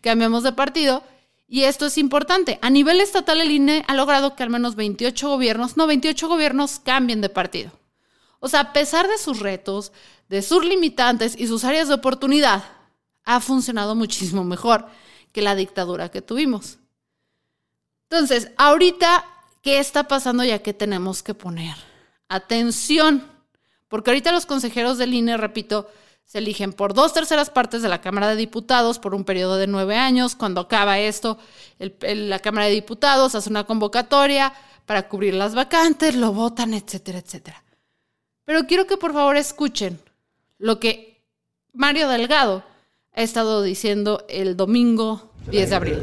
cambiamos 0.00 0.44
de 0.44 0.52
partido, 0.52 1.02
y 1.48 1.62
esto 1.64 1.86
es 1.86 1.98
importante. 1.98 2.58
A 2.62 2.70
nivel 2.70 3.00
estatal, 3.00 3.40
el 3.40 3.50
INE 3.50 3.84
ha 3.86 3.94
logrado 3.94 4.34
que 4.34 4.42
al 4.42 4.50
menos 4.50 4.74
28 4.74 5.28
gobiernos, 5.28 5.76
no, 5.76 5.86
28 5.86 6.28
gobiernos 6.28 6.80
cambien 6.80 7.20
de 7.20 7.28
partido. 7.28 7.70
O 8.40 8.48
sea, 8.48 8.60
a 8.60 8.72
pesar 8.72 9.08
de 9.08 9.18
sus 9.18 9.40
retos, 9.40 9.92
de 10.28 10.42
sus 10.42 10.64
limitantes 10.64 11.36
y 11.38 11.46
sus 11.46 11.64
áreas 11.64 11.88
de 11.88 11.94
oportunidad, 11.94 12.64
ha 13.24 13.40
funcionado 13.40 13.94
muchísimo 13.94 14.44
mejor 14.44 14.86
que 15.32 15.42
la 15.42 15.54
dictadura 15.54 16.10
que 16.10 16.22
tuvimos. 16.22 16.78
Entonces, 18.08 18.50
ahorita, 18.56 19.24
¿qué 19.62 19.78
está 19.78 20.08
pasando 20.08 20.44
ya 20.44 20.60
que 20.60 20.74
tenemos 20.74 21.22
que 21.22 21.34
poner? 21.34 21.76
Atención, 22.28 23.24
porque 23.88 24.10
ahorita 24.10 24.32
los 24.32 24.46
consejeros 24.46 24.98
del 24.98 25.14
INE, 25.14 25.36
repito, 25.36 25.88
se 26.26 26.38
eligen 26.38 26.72
por 26.72 26.92
dos 26.92 27.12
terceras 27.12 27.50
partes 27.50 27.82
de 27.82 27.88
la 27.88 28.00
Cámara 28.00 28.28
de 28.28 28.36
Diputados 28.36 28.98
por 28.98 29.14
un 29.14 29.24
periodo 29.24 29.56
de 29.56 29.68
nueve 29.68 29.96
años. 29.96 30.34
Cuando 30.34 30.60
acaba 30.60 30.98
esto, 30.98 31.38
la 31.78 32.40
Cámara 32.40 32.66
de 32.66 32.72
Diputados 32.72 33.36
hace 33.36 33.48
una 33.48 33.64
convocatoria 33.64 34.52
para 34.86 35.08
cubrir 35.08 35.34
las 35.34 35.54
vacantes, 35.54 36.16
lo 36.16 36.32
votan, 36.32 36.74
etcétera, 36.74 37.20
etcétera. 37.20 37.62
Pero 38.44 38.66
quiero 38.66 38.86
que 38.88 38.96
por 38.96 39.12
favor 39.12 39.36
escuchen 39.36 40.00
lo 40.58 40.80
que 40.80 41.22
Mario 41.72 42.08
Delgado 42.08 42.64
ha 43.12 43.22
estado 43.22 43.62
diciendo 43.62 44.24
el 44.28 44.56
domingo 44.56 45.30
10 45.48 45.70
de 45.70 45.76
abril. 45.76 45.98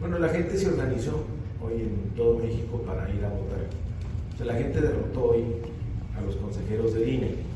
Bueno, 0.00 0.18
la 0.18 0.30
gente 0.30 0.56
se 0.56 0.68
organizó 0.68 1.24
hoy 1.62 1.74
en 1.74 2.12
todo 2.16 2.38
México 2.38 2.82
para 2.86 3.08
ir 3.10 3.22
a 3.22 3.28
votar. 3.28 4.46
la 4.46 4.54
gente 4.54 4.80
derrotó 4.80 5.24
hoy 5.24 5.44
a 6.16 6.22
los 6.22 6.36
consejeros 6.36 6.94
del 6.94 7.08
INE 7.08 7.53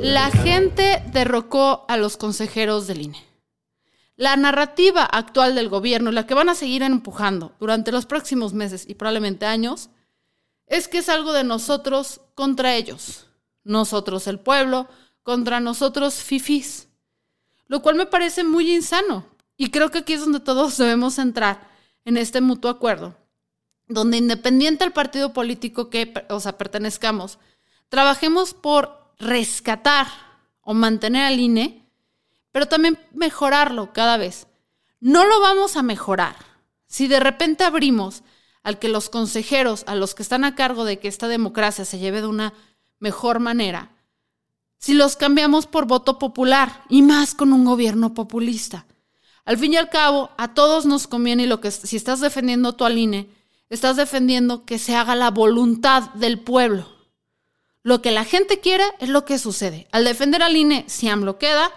la 0.00 0.30
gente 0.30 1.02
derrocó 1.12 1.84
a 1.88 1.96
los 1.96 2.16
consejeros 2.16 2.86
del 2.86 3.02
INE. 3.02 3.24
La 4.16 4.36
narrativa 4.36 5.04
actual 5.04 5.54
del 5.54 5.68
gobierno, 5.68 6.10
la 6.10 6.26
que 6.26 6.34
van 6.34 6.48
a 6.48 6.54
seguir 6.54 6.82
empujando 6.82 7.54
durante 7.60 7.92
los 7.92 8.06
próximos 8.06 8.52
meses 8.52 8.84
y 8.88 8.94
probablemente 8.94 9.46
años, 9.46 9.90
es 10.66 10.88
que 10.88 10.98
es 10.98 11.08
algo 11.08 11.32
de 11.32 11.44
nosotros 11.44 12.20
contra 12.34 12.74
ellos. 12.74 13.26
Nosotros 13.64 14.26
el 14.26 14.40
pueblo 14.40 14.88
contra 15.22 15.60
nosotros 15.60 16.14
fifís. 16.14 16.88
Lo 17.66 17.82
cual 17.82 17.94
me 17.94 18.06
parece 18.06 18.44
muy 18.44 18.74
insano. 18.74 19.26
Y 19.56 19.70
creo 19.70 19.90
que 19.90 19.98
aquí 19.98 20.14
es 20.14 20.20
donde 20.20 20.40
todos 20.40 20.76
debemos 20.78 21.18
entrar 21.18 21.68
en 22.04 22.16
este 22.16 22.40
mutuo 22.40 22.70
acuerdo, 22.70 23.14
donde 23.86 24.16
independiente 24.16 24.84
del 24.84 24.92
partido 24.92 25.32
político 25.32 25.90
que, 25.90 26.14
o 26.30 26.40
sea, 26.40 26.56
pertenezcamos, 26.56 27.38
trabajemos 27.88 28.54
por 28.54 28.97
rescatar 29.18 30.06
o 30.62 30.74
mantener 30.74 31.24
al 31.24 31.40
INE, 31.40 31.90
pero 32.52 32.66
también 32.66 32.98
mejorarlo 33.12 33.92
cada 33.92 34.16
vez. 34.16 34.46
No 35.00 35.24
lo 35.24 35.40
vamos 35.40 35.76
a 35.76 35.82
mejorar 35.82 36.36
si 36.86 37.06
de 37.06 37.20
repente 37.20 37.64
abrimos 37.64 38.22
al 38.62 38.78
que 38.78 38.88
los 38.88 39.08
consejeros, 39.08 39.84
a 39.86 39.94
los 39.94 40.14
que 40.14 40.22
están 40.22 40.44
a 40.44 40.54
cargo 40.54 40.84
de 40.84 40.98
que 40.98 41.08
esta 41.08 41.28
democracia 41.28 41.84
se 41.84 41.98
lleve 41.98 42.20
de 42.20 42.26
una 42.26 42.54
mejor 42.98 43.38
manera, 43.40 43.92
si 44.78 44.94
los 44.94 45.16
cambiamos 45.16 45.66
por 45.66 45.86
voto 45.86 46.18
popular 46.18 46.82
y 46.88 47.02
más 47.02 47.34
con 47.34 47.52
un 47.52 47.64
gobierno 47.64 48.14
populista. 48.14 48.86
Al 49.44 49.56
fin 49.56 49.72
y 49.72 49.76
al 49.76 49.88
cabo, 49.88 50.30
a 50.36 50.54
todos 50.54 50.86
nos 50.86 51.06
conviene 51.06 51.44
y 51.44 51.46
lo 51.46 51.60
que 51.60 51.70
si 51.70 51.96
estás 51.96 52.20
defendiendo 52.20 52.74
tu 52.74 52.84
al 52.84 52.98
INE, 52.98 53.30
estás 53.70 53.96
defendiendo 53.96 54.64
que 54.64 54.78
se 54.78 54.94
haga 54.94 55.14
la 55.14 55.30
voluntad 55.30 56.10
del 56.14 56.38
pueblo. 56.38 56.97
Lo 57.88 58.02
que 58.02 58.10
la 58.10 58.26
gente 58.26 58.60
quiera 58.60 58.84
es 58.98 59.08
lo 59.08 59.24
que 59.24 59.38
sucede. 59.38 59.88
Al 59.92 60.04
defender 60.04 60.42
al 60.42 60.54
INE, 60.54 60.84
si 60.88 61.08
AMLO 61.08 61.38
queda, 61.38 61.72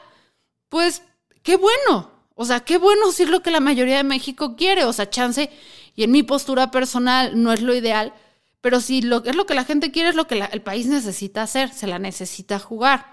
pues 0.67 1.03
qué 1.41 1.55
bueno. 1.55 2.11
O 2.35 2.43
sea, 2.43 2.59
qué 2.59 2.77
bueno 2.77 3.13
si 3.13 3.23
es 3.23 3.29
lo 3.29 3.41
que 3.41 3.49
la 3.49 3.61
mayoría 3.61 3.95
de 3.95 4.03
México 4.03 4.57
quiere. 4.57 4.83
O 4.83 4.91
sea, 4.91 5.09
chance, 5.09 5.49
y 5.95 6.03
en 6.03 6.11
mi 6.11 6.21
postura 6.21 6.69
personal 6.69 7.41
no 7.41 7.53
es 7.53 7.61
lo 7.61 7.73
ideal, 7.73 8.13
Pero 8.59 8.81
si 8.81 9.01
lo, 9.01 9.23
es 9.23 9.37
lo 9.37 9.45
que 9.45 9.53
la 9.53 9.63
gente 9.63 9.89
quiere, 9.89 10.09
es 10.09 10.15
lo 10.15 10.27
que 10.27 10.45
el 10.51 10.61
país 10.61 10.85
necesita 10.87 11.43
hacer, 11.43 11.73
se 11.73 11.87
la 11.87 11.97
necesita 11.97 12.59
jugar. 12.59 13.05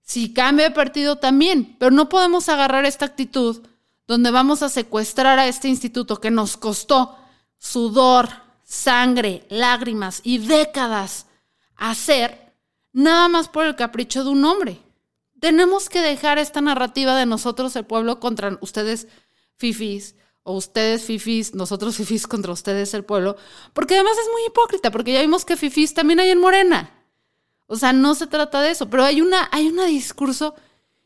Si 0.00 0.32
cambia 0.32 0.70
de 0.70 0.74
partido 0.74 1.16
también, 1.16 1.76
pero 1.78 1.90
no 1.90 2.08
podemos 2.08 2.48
agarrar 2.48 2.86
esta 2.86 3.04
actitud 3.04 3.60
donde 4.06 4.30
vamos 4.30 4.62
a 4.62 4.70
secuestrar 4.70 5.38
a 5.38 5.48
este 5.48 5.68
instituto 5.68 6.18
que 6.18 6.30
nos 6.30 6.56
costó 6.56 7.18
sudor, 7.58 8.30
sangre, 8.64 9.44
lágrimas 9.50 10.22
y 10.24 10.38
décadas 10.38 11.26
hacer, 11.80 12.54
nada 12.92 13.28
más 13.28 13.48
por 13.48 13.66
el 13.66 13.74
capricho 13.74 14.22
de 14.22 14.30
un 14.30 14.44
hombre. 14.44 14.78
Tenemos 15.40 15.88
que 15.88 16.00
dejar 16.00 16.38
esta 16.38 16.60
narrativa 16.60 17.16
de 17.16 17.26
nosotros, 17.26 17.74
el 17.74 17.86
pueblo, 17.86 18.20
contra 18.20 18.58
ustedes, 18.60 19.08
fifis, 19.56 20.14
o 20.42 20.54
ustedes, 20.54 21.04
fifis, 21.04 21.54
nosotros, 21.54 21.96
fifis, 21.96 22.26
contra 22.26 22.52
ustedes, 22.52 22.94
el 22.94 23.04
pueblo, 23.04 23.36
porque 23.72 23.94
además 23.94 24.16
es 24.18 24.30
muy 24.32 24.42
hipócrita, 24.46 24.90
porque 24.92 25.14
ya 25.14 25.22
vimos 25.22 25.44
que 25.44 25.56
fifis 25.56 25.94
también 25.94 26.20
hay 26.20 26.30
en 26.30 26.40
Morena. 26.40 26.90
O 27.66 27.76
sea, 27.76 27.92
no 27.92 28.14
se 28.14 28.26
trata 28.26 28.60
de 28.60 28.70
eso, 28.70 28.90
pero 28.90 29.04
hay 29.04 29.20
una, 29.20 29.48
hay 29.52 29.68
un 29.68 29.84
discurso 29.86 30.54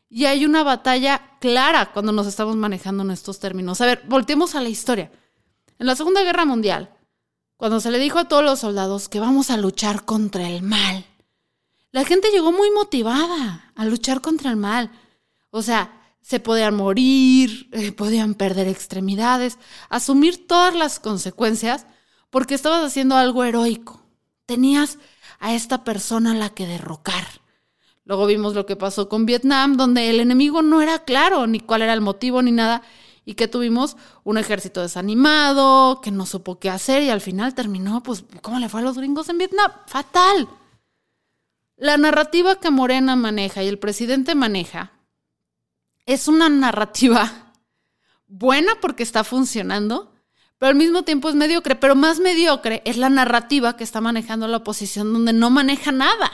y 0.09 0.25
hay 0.25 0.45
una 0.45 0.63
batalla 0.63 1.37
clara 1.39 1.91
cuando 1.93 2.11
nos 2.11 2.27
estamos 2.27 2.55
manejando 2.55 3.03
en 3.03 3.11
estos 3.11 3.39
términos. 3.39 3.79
A 3.81 3.85
ver, 3.85 4.01
volteemos 4.07 4.55
a 4.55 4.61
la 4.61 4.69
historia. 4.69 5.11
En 5.77 5.87
la 5.87 5.95
Segunda 5.95 6.23
Guerra 6.23 6.45
Mundial, 6.45 6.94
cuando 7.57 7.79
se 7.79 7.91
le 7.91 7.99
dijo 7.99 8.19
a 8.19 8.27
todos 8.27 8.43
los 8.43 8.59
soldados 8.59 9.09
que 9.09 9.19
vamos 9.19 9.49
a 9.49 9.57
luchar 9.57 10.05
contra 10.05 10.49
el 10.49 10.61
mal, 10.61 11.05
la 11.91 12.03
gente 12.03 12.29
llegó 12.29 12.51
muy 12.51 12.71
motivada 12.71 13.71
a 13.73 13.85
luchar 13.85 14.19
contra 14.19 14.49
el 14.49 14.57
mal. 14.57 14.91
O 15.49 15.61
sea, 15.61 16.01
se 16.21 16.41
podían 16.41 16.75
morir, 16.75 17.69
eh, 17.71 17.93
podían 17.93 18.33
perder 18.33 18.67
extremidades, 18.67 19.57
asumir 19.89 20.47
todas 20.47 20.75
las 20.75 20.99
consecuencias 20.99 21.85
porque 22.29 22.55
estabas 22.55 22.83
haciendo 22.83 23.15
algo 23.15 23.45
heroico. 23.45 24.01
Tenías 24.45 24.97
a 25.39 25.53
esta 25.53 25.85
persona 25.85 26.33
la 26.33 26.49
que 26.49 26.67
derrocar. 26.67 27.25
Luego 28.03 28.25
vimos 28.25 28.55
lo 28.55 28.65
que 28.65 28.75
pasó 28.75 29.07
con 29.07 29.25
Vietnam, 29.25 29.77
donde 29.77 30.09
el 30.09 30.19
enemigo 30.19 30.61
no 30.61 30.81
era 30.81 30.99
claro 31.05 31.47
ni 31.47 31.59
cuál 31.59 31.81
era 31.81 31.93
el 31.93 32.01
motivo 32.01 32.41
ni 32.41 32.51
nada, 32.51 32.81
y 33.25 33.33
que 33.33 33.47
tuvimos 33.47 33.97
un 34.23 34.37
ejército 34.37 34.81
desanimado, 34.81 35.99
que 36.01 36.11
no 36.11 36.25
supo 36.25 36.59
qué 36.59 36.69
hacer, 36.69 37.01
y 37.03 37.09
al 37.09 37.21
final 37.21 37.55
terminó, 37.55 38.03
pues, 38.03 38.23
¿cómo 38.41 38.59
le 38.59 38.69
fue 38.69 38.81
a 38.81 38.83
los 38.83 38.97
gringos 38.97 39.29
en 39.29 39.39
Vietnam? 39.39 39.71
Fatal. 39.87 40.47
La 41.75 41.97
narrativa 41.97 42.59
que 42.59 42.69
Morena 42.69 43.15
maneja 43.15 43.63
y 43.63 43.67
el 43.67 43.79
presidente 43.79 44.35
maneja 44.35 44.91
es 46.05 46.27
una 46.27 46.47
narrativa 46.47 47.51
buena 48.27 48.79
porque 48.79 49.03
está 49.03 49.23
funcionando, 49.23 50.13
pero 50.57 50.69
al 50.69 50.75
mismo 50.75 51.03
tiempo 51.03 51.27
es 51.27 51.35
mediocre. 51.35 51.75
Pero 51.75 51.95
más 51.95 52.19
mediocre 52.19 52.81
es 52.85 52.97
la 52.97 53.09
narrativa 53.09 53.75
que 53.75 53.83
está 53.83 53.99
manejando 54.01 54.47
la 54.47 54.57
oposición, 54.57 55.11
donde 55.11 55.33
no 55.33 55.49
maneja 55.49 55.91
nada. 55.91 56.31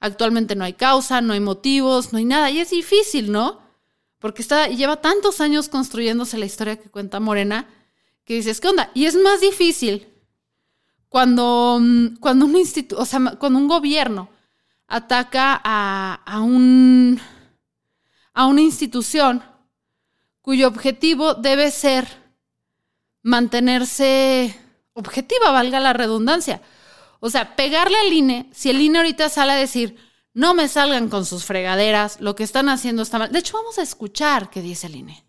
Actualmente 0.00 0.56
no 0.56 0.64
hay 0.64 0.72
causa, 0.72 1.20
no 1.20 1.32
hay 1.32 1.40
motivos, 1.40 2.12
no 2.12 2.18
hay 2.18 2.24
nada. 2.24 2.50
Y 2.50 2.58
es 2.58 2.70
difícil, 2.70 3.30
¿no? 3.30 3.65
Porque 4.26 4.42
está, 4.42 4.66
lleva 4.66 4.96
tantos 5.00 5.40
años 5.40 5.68
construyéndose 5.68 6.36
la 6.36 6.46
historia 6.46 6.80
que 6.80 6.90
cuenta 6.90 7.20
Morena, 7.20 7.68
que 8.24 8.34
dices, 8.34 8.60
¿qué 8.60 8.66
onda? 8.66 8.90
Y 8.92 9.04
es 9.04 9.14
más 9.14 9.40
difícil 9.40 10.08
cuando, 11.08 11.78
mm, 11.80 12.16
cuando, 12.16 12.44
un, 12.44 12.56
institu 12.56 12.96
o 12.96 13.04
sea, 13.04 13.20
cuando 13.38 13.60
un 13.60 13.68
gobierno 13.68 14.28
ataca 14.88 15.60
a, 15.62 16.14
a, 16.26 16.40
un, 16.40 17.20
a 18.34 18.46
una 18.46 18.62
institución 18.62 19.44
cuyo 20.42 20.66
objetivo 20.66 21.34
debe 21.34 21.70
ser 21.70 22.08
mantenerse 23.22 24.58
objetiva, 24.92 25.52
valga 25.52 25.78
la 25.78 25.92
redundancia. 25.92 26.62
O 27.20 27.30
sea, 27.30 27.54
pegarle 27.54 27.96
al 27.96 28.12
INE, 28.12 28.50
si 28.52 28.70
el 28.70 28.80
INE 28.80 28.98
ahorita 28.98 29.28
sale 29.28 29.52
a 29.52 29.54
decir, 29.54 29.96
no 30.36 30.52
me 30.52 30.68
salgan 30.68 31.08
con 31.08 31.24
sus 31.24 31.46
fregaderas, 31.46 32.20
lo 32.20 32.36
que 32.36 32.44
están 32.44 32.68
haciendo 32.68 33.02
está 33.02 33.18
mal. 33.18 33.32
De 33.32 33.38
hecho, 33.38 33.56
vamos 33.56 33.78
a 33.78 33.82
escuchar 33.82 34.50
qué 34.50 34.60
dice 34.60 34.86
el 34.86 34.96
INE. 34.96 35.24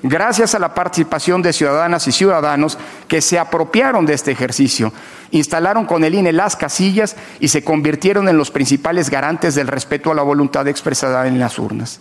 Gracias 0.00 0.54
a 0.54 0.60
la 0.60 0.72
participación 0.72 1.42
de 1.42 1.52
ciudadanas 1.52 2.06
y 2.06 2.12
ciudadanos 2.12 2.78
que 3.08 3.20
se 3.20 3.36
apropiaron 3.36 4.06
de 4.06 4.14
este 4.14 4.30
ejercicio, 4.30 4.92
instalaron 5.32 5.86
con 5.86 6.04
el 6.04 6.14
INE 6.14 6.32
las 6.32 6.54
casillas 6.54 7.16
y 7.40 7.48
se 7.48 7.64
convirtieron 7.64 8.28
en 8.28 8.38
los 8.38 8.52
principales 8.52 9.10
garantes 9.10 9.56
del 9.56 9.66
respeto 9.66 10.12
a 10.12 10.14
la 10.14 10.22
voluntad 10.22 10.68
expresada 10.68 11.26
en 11.26 11.40
las 11.40 11.58
urnas. 11.58 11.98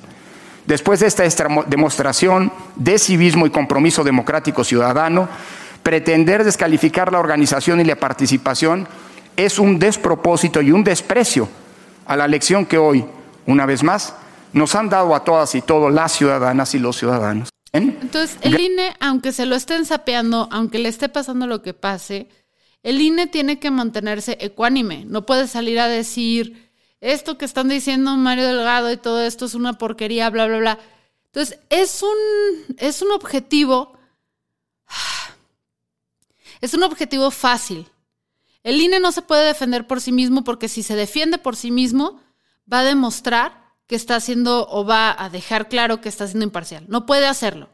Después 0.68 1.00
de 1.00 1.08
esta 1.08 1.24
demostración 1.65 2.52
de 2.76 3.00
civismo 3.00 3.48
y 3.48 3.50
compromiso 3.50 4.04
democrático 4.04 4.63
ciudadano, 4.63 5.28
pretender 5.82 6.44
descalificar 6.44 7.12
la 7.12 7.20
organización 7.20 7.82
y 7.82 7.84
la 7.84 7.96
participación 7.96 8.88
es 9.36 9.58
un 9.58 9.80
despropósito 9.80 10.62
y 10.62 10.72
un 10.72 10.84
desprecio 10.84 11.50
a 12.06 12.15
la 12.15 12.28
lección 12.28 12.65
que 12.65 12.78
hoy, 12.78 13.06
una 13.46 13.65
vez 13.65 13.84
más, 13.84 14.15
nos 14.54 14.76
han 14.76 14.89
dado 14.89 15.13
a 15.15 15.24
todas 15.24 15.54
y 15.56 15.62
todos 15.62 15.91
las 15.91 16.13
ciudadanas 16.13 16.74
y 16.76 16.80
los 16.80 16.98
ciudadanos. 16.98 17.50
¿En? 17.74 17.98
Entonces, 18.02 18.38
el 18.41 18.60
INE, 18.60 18.96
aunque 19.00 19.32
se 19.32 19.46
lo 19.46 19.56
estén 19.56 19.86
sapeando, 19.86 20.48
aunque 20.52 20.80
le 20.80 20.89
esté 20.89 21.10
pasando 21.10 21.46
lo 21.46 21.62
que 21.62 21.74
pase, 21.74 22.30
el 22.84 23.02
INE 23.02 23.28
tiene 23.28 23.60
que 23.60 23.72
mantenerse 23.72 24.38
ecuánime. 24.39 25.06
No 25.06 25.26
puede 25.26 25.48
salir 25.48 25.80
a 25.80 25.88
decir 25.88 26.72
esto 27.02 27.38
que 27.38 27.46
están 27.46 27.68
diciendo 27.68 28.15
Mario 28.15 28.48
Delgado 28.48 28.91
y 28.91 28.98
todo 28.98 29.22
esto 29.22 29.46
es 29.46 29.56
una 29.56 29.74
porquería, 29.74 30.30
bla, 30.30 30.48
bla, 30.48 30.58
bla. 30.58 30.80
Entonces, 31.26 31.60
es 31.70 32.02
un, 32.02 32.76
es 32.78 33.02
un 33.02 33.12
objetivo. 33.12 33.98
Es 36.62 36.74
un 36.74 36.84
objetivo 36.84 37.30
fácil. 37.32 37.86
El 38.65 38.82
INE 38.82 38.99
no 38.99 39.12
se 39.12 39.21
puede 39.21 39.45
defender 39.45 39.86
por 39.86 40.01
sí 40.01 40.12
mismo 40.12 40.43
porque 40.43 40.69
si 40.69 40.82
se 40.82 40.95
defiende 40.95 41.38
por 41.38 41.56
sí 41.56 41.69
mismo, 41.69 42.19
va 42.71 42.80
a 42.80 42.84
demostrar 42.84 43.75
que 43.86 43.95
está 43.95 44.15
haciendo 44.15 44.67
o 44.67 44.84
va 44.84 45.15
a 45.23 45.30
dejar 45.30 45.69
claro 45.69 46.01
que 46.01 46.10
está 46.10 46.25
siendo 46.25 46.45
imparcial. 46.45 46.84
No 46.88 47.06
puede 47.06 47.28
hacerlo. 47.28 47.69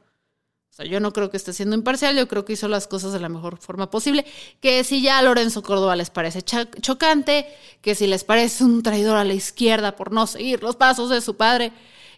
O 0.69 0.73
sea, 0.73 0.85
yo 0.85 0.99
no 0.99 1.13
creo 1.13 1.29
que 1.29 1.37
esté 1.37 1.53
siendo 1.53 1.77
imparcial, 1.77 2.17
yo 2.17 2.27
creo 2.27 2.43
que 2.43 2.51
hizo 2.53 2.67
las 2.67 2.87
cosas 2.87 3.13
de 3.13 3.21
la 3.21 3.29
mejor 3.29 3.57
forma 3.57 3.89
posible. 3.89 4.25
Que 4.59 4.83
si 4.83 5.01
ya 5.01 5.17
a 5.17 5.21
Lorenzo 5.21 5.63
Córdoba 5.63 5.95
les 5.95 6.09
parece 6.09 6.41
chocante, 6.41 7.47
que 7.79 7.95
si 7.95 8.05
les 8.05 8.25
parece 8.25 8.65
un 8.65 8.83
traidor 8.83 9.15
a 9.15 9.23
la 9.23 9.33
izquierda 9.33 9.95
por 9.95 10.11
no 10.11 10.27
seguir 10.27 10.61
los 10.61 10.75
pasos 10.75 11.09
de 11.09 11.21
su 11.21 11.37
padre, 11.37 11.71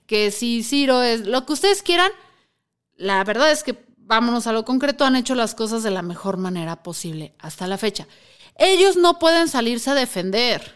que 0.07 0.31
si 0.31 0.63
Ciro 0.63 1.03
es 1.03 1.27
lo 1.27 1.45
que 1.45 1.53
ustedes 1.53 1.83
quieran, 1.83 2.09
la 2.95 3.23
verdad 3.23 3.51
es 3.51 3.63
que 3.63 3.85
vámonos 3.97 4.47
a 4.47 4.51
lo 4.51 4.65
concreto, 4.65 5.05
han 5.05 5.15
hecho 5.15 5.35
las 5.35 5.53
cosas 5.53 5.83
de 5.83 5.91
la 5.91 6.01
mejor 6.01 6.37
manera 6.37 6.81
posible 6.81 7.35
hasta 7.37 7.67
la 7.67 7.77
fecha. 7.77 8.07
Ellos 8.55 8.97
no 8.97 9.19
pueden 9.19 9.47
salirse 9.47 9.89
a 9.89 9.95
defender. 9.95 10.75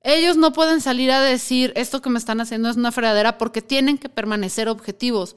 Ellos 0.00 0.36
no 0.36 0.52
pueden 0.52 0.80
salir 0.80 1.10
a 1.10 1.20
decir 1.20 1.72
esto 1.76 2.00
que 2.00 2.10
me 2.10 2.18
están 2.18 2.40
haciendo 2.40 2.68
es 2.68 2.76
una 2.76 2.92
fregadera 2.92 3.36
porque 3.36 3.62
tienen 3.62 3.98
que 3.98 4.08
permanecer 4.08 4.68
objetivos. 4.68 5.36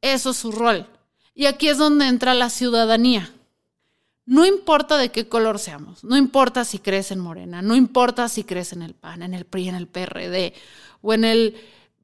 Eso 0.00 0.30
es 0.30 0.36
su 0.36 0.52
rol. 0.52 0.86
Y 1.34 1.46
aquí 1.46 1.68
es 1.68 1.78
donde 1.78 2.06
entra 2.06 2.34
la 2.34 2.50
ciudadanía. 2.50 3.32
No 4.26 4.46
importa 4.46 4.96
de 4.96 5.10
qué 5.10 5.28
color 5.28 5.58
seamos, 5.58 6.04
no 6.04 6.16
importa 6.16 6.64
si 6.64 6.78
crees 6.78 7.10
en 7.10 7.18
Morena, 7.18 7.62
no 7.62 7.74
importa 7.74 8.28
si 8.28 8.44
crees 8.44 8.72
en 8.72 8.82
el 8.82 8.94
PAN, 8.94 9.22
en 9.22 9.34
el 9.34 9.44
PRI, 9.44 9.68
en 9.68 9.74
el 9.74 9.88
PRD 9.88 10.54
o 11.02 11.12
en 11.12 11.24
el 11.24 11.56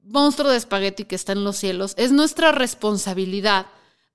monstruo 0.03 0.51
de 0.51 0.57
espagueti 0.57 1.05
que 1.05 1.15
está 1.15 1.33
en 1.33 1.45
los 1.45 1.57
cielos, 1.57 1.95
es 1.97 2.11
nuestra 2.11 2.51
responsabilidad 2.51 3.67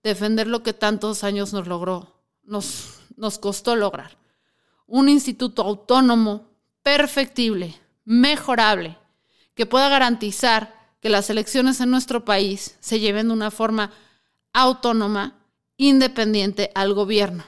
defender 0.04 0.48
lo 0.48 0.62
que 0.62 0.74
tantos 0.74 1.24
años 1.24 1.54
nos 1.54 1.68
logró, 1.68 2.22
nos, 2.44 3.00
nos 3.16 3.38
costó 3.38 3.78
lograr. 3.78 4.18
Un 4.91 5.08
instituto 5.08 5.62
autónomo, 5.62 6.49
perfectible, 6.84 7.80
mejorable, 8.04 8.97
que 9.56 9.65
pueda 9.65 9.88
garantizar 9.88 10.75
que 10.99 11.08
las 11.08 11.30
elecciones 11.30 11.80
en 11.80 11.89
nuestro 11.89 12.25
país 12.25 12.75
se 12.82 12.99
lleven 12.99 13.30
de 13.30 13.34
una 13.34 13.51
forma 13.51 13.91
autónoma, 14.51 15.38
independiente 15.77 16.71
al 16.75 16.93
gobierno, 16.93 17.45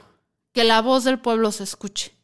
que 0.52 0.64
la 0.64 0.80
voz 0.80 1.04
del 1.04 1.18
pueblo 1.18 1.52
se 1.52 1.64
escuche. 1.64 2.14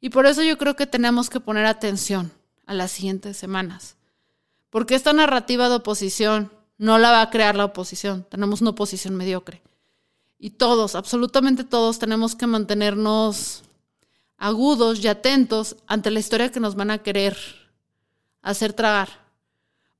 Y 0.00 0.10
por 0.10 0.26
eso 0.26 0.42
yo 0.42 0.58
creo 0.58 0.74
que 0.74 0.88
tenemos 0.88 1.30
que 1.30 1.38
poner 1.38 1.64
atención 1.64 2.32
a 2.66 2.74
las 2.74 2.90
siguientes 2.90 3.36
semanas, 3.36 3.94
porque 4.70 4.96
esta 4.96 5.12
narrativa 5.12 5.68
de 5.68 5.76
oposición 5.76 6.50
no 6.78 6.98
la 6.98 7.12
va 7.12 7.22
a 7.22 7.30
crear 7.30 7.54
la 7.54 7.66
oposición, 7.66 8.26
tenemos 8.28 8.60
una 8.60 8.70
oposición 8.70 9.14
mediocre. 9.14 9.62
Y 10.36 10.50
todos, 10.50 10.96
absolutamente 10.96 11.62
todos, 11.62 12.00
tenemos 12.00 12.34
que 12.34 12.48
mantenernos 12.48 13.62
agudos 14.42 14.98
y 14.98 15.06
atentos 15.06 15.76
ante 15.86 16.10
la 16.10 16.18
historia 16.18 16.50
que 16.50 16.58
nos 16.58 16.74
van 16.74 16.90
a 16.90 16.98
querer 16.98 17.38
hacer 18.42 18.72
tragar. 18.72 19.08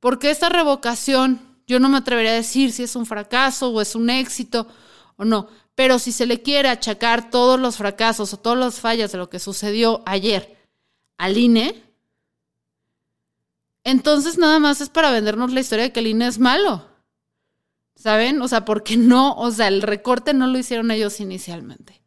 Porque 0.00 0.32
esta 0.32 0.48
revocación, 0.48 1.40
yo 1.68 1.78
no 1.78 1.88
me 1.88 1.98
atrevería 1.98 2.32
a 2.32 2.34
decir 2.34 2.72
si 2.72 2.82
es 2.82 2.96
un 2.96 3.06
fracaso 3.06 3.70
o 3.70 3.80
es 3.80 3.94
un 3.94 4.10
éxito 4.10 4.66
o 5.16 5.24
no, 5.24 5.46
pero 5.76 6.00
si 6.00 6.10
se 6.10 6.26
le 6.26 6.42
quiere 6.42 6.68
achacar 6.68 7.30
todos 7.30 7.60
los 7.60 7.76
fracasos 7.76 8.34
o 8.34 8.36
todas 8.36 8.58
las 8.58 8.80
fallas 8.80 9.12
de 9.12 9.18
lo 9.18 9.30
que 9.30 9.38
sucedió 9.38 10.02
ayer 10.06 10.58
al 11.18 11.38
INE, 11.38 11.80
entonces 13.84 14.38
nada 14.38 14.58
más 14.58 14.80
es 14.80 14.88
para 14.88 15.12
vendernos 15.12 15.52
la 15.52 15.60
historia 15.60 15.84
de 15.84 15.92
que 15.92 16.00
el 16.00 16.08
INE 16.08 16.26
es 16.26 16.40
malo. 16.40 16.84
¿Saben? 17.94 18.42
O 18.42 18.48
sea, 18.48 18.64
porque 18.64 18.96
no, 18.96 19.36
o 19.36 19.52
sea, 19.52 19.68
el 19.68 19.82
recorte 19.82 20.34
no 20.34 20.48
lo 20.48 20.58
hicieron 20.58 20.90
ellos 20.90 21.20
inicialmente. 21.20 22.01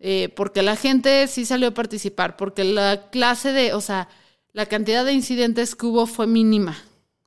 Eh, 0.00 0.30
porque 0.34 0.62
la 0.62 0.76
gente 0.76 1.28
sí 1.28 1.44
salió 1.44 1.68
a 1.68 1.74
participar, 1.74 2.36
porque 2.36 2.64
la 2.64 3.10
clase 3.10 3.52
de, 3.52 3.74
o 3.74 3.82
sea, 3.82 4.08
la 4.52 4.66
cantidad 4.66 5.04
de 5.04 5.12
incidentes 5.12 5.76
que 5.76 5.86
hubo 5.86 6.06
fue 6.06 6.26
mínima. 6.26 6.76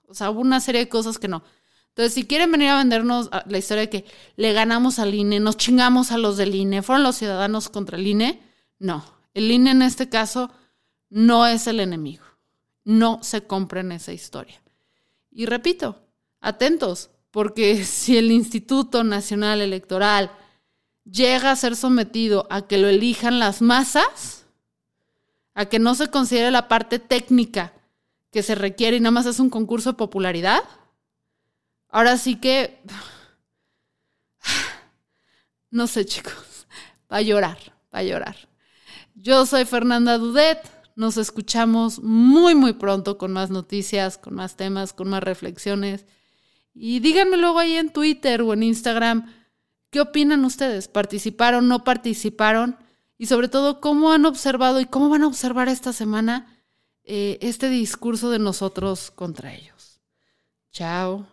O 0.08 0.16
sea, 0.16 0.32
hubo 0.32 0.42
una 0.42 0.60
serie 0.60 0.82
de 0.82 0.90
cosas 0.90 1.20
que 1.20 1.28
no. 1.28 1.44
Entonces, 1.90 2.16
si 2.16 2.26
quieren 2.26 2.52
venir 2.52 2.70
a 2.70 2.78
vendernos 2.78 3.30
la 3.46 3.58
historia 3.60 3.82
de 3.82 3.90
que 3.90 4.06
le 4.36 4.52
ganamos 4.52 4.98
al 4.98 5.14
INE, 5.14 5.40
nos 5.40 5.58
chingamos 5.58 6.12
a 6.12 6.18
los 6.18 6.38
del 6.38 6.56
INE, 6.56 6.82
fueron 6.82 7.04
los 7.04 7.18
ciudadanos 7.18 7.70
contra 7.70 7.98
el 7.98 8.08
INE, 8.08 8.42
no. 8.80 9.06
El 9.36 9.52
INE 9.52 9.72
en 9.72 9.84
este 9.84 10.10
caso 10.10 10.52
no 11.10 11.46
es 11.46 11.68
el 11.68 11.80
enemigo. 11.80 12.24
No 12.84 13.20
se 13.22 13.46
compren 13.46 13.92
esa 13.92 14.12
historia. 14.12 14.60
Y 15.32 15.46
repito, 15.46 16.02
atentos, 16.42 17.12
porque 17.30 17.86
si 17.86 18.18
el 18.18 18.32
Instituto 18.32 19.04
Nacional 19.04 19.62
Electoral 19.62 20.32
llega 21.04 21.52
a 21.52 21.56
ser 21.56 21.76
sometido 21.76 22.48
a 22.50 22.68
que 22.68 22.78
lo 22.78 22.88
elijan 22.88 23.40
las 23.40 23.62
masas, 23.62 24.46
a 25.54 25.66
que 25.66 25.80
no 25.80 25.96
se 25.96 26.10
considere 26.10 26.52
la 26.52 26.68
parte 26.68 27.00
técnica 27.00 27.74
que 28.32 28.44
se 28.44 28.56
requiere 28.56 28.98
y 28.98 29.00
nada 29.00 29.12
más 29.12 29.26
es 29.26 29.40
un 29.40 29.50
concurso 29.50 29.92
de 29.92 29.98
popularidad, 29.98 30.62
ahora 31.90 32.18
sí 32.18 32.36
que... 32.36 32.82
No 35.70 35.88
sé, 35.88 36.06
chicos, 36.06 36.68
va 37.12 37.18
a 37.18 37.22
llorar, 37.24 37.58
va 37.92 38.00
a 38.00 38.04
llorar. 38.04 38.36
Yo 39.16 39.46
soy 39.48 39.66
Fernanda 39.66 40.20
Dudet. 40.20 40.60
Nos 40.96 41.18
escuchamos 41.18 42.00
muy, 42.04 42.54
muy 42.54 42.74
pronto 42.74 43.18
con 43.18 43.34
más 43.34 43.50
noticias, 43.50 44.20
con 44.20 44.36
más 44.36 44.56
temas, 44.56 44.94
con 44.94 45.10
más 45.10 45.24
reflexiones. 45.24 46.06
Y 46.76 47.00
díganme 47.00 47.38
luego 47.38 47.58
ahí 47.58 47.76
en 47.78 47.92
Twitter 47.92 48.44
o 48.44 48.54
en 48.54 48.62
Instagram, 48.62 49.34
¿qué 49.94 50.02
opinan 50.02 50.44
ustedes? 50.44 50.88
¿Participaron, 50.88 51.68
no 51.68 51.84
participaron? 51.84 52.78
Y 53.18 53.28
sobre 53.28 53.48
todo, 53.48 53.80
¿cómo 53.80 54.12
han 54.12 54.26
observado 54.26 54.82
y 54.82 54.86
cómo 54.86 55.08
van 55.08 55.22
a 55.22 55.28
observar 55.28 55.70
esta 55.70 55.94
semana 55.94 56.58
eh, 57.04 57.38
este 57.42 57.70
discurso 57.70 58.32
de 58.32 58.40
nosotros 58.40 59.12
contra 59.12 59.54
ellos? 59.54 60.02
Chao. 60.72 61.33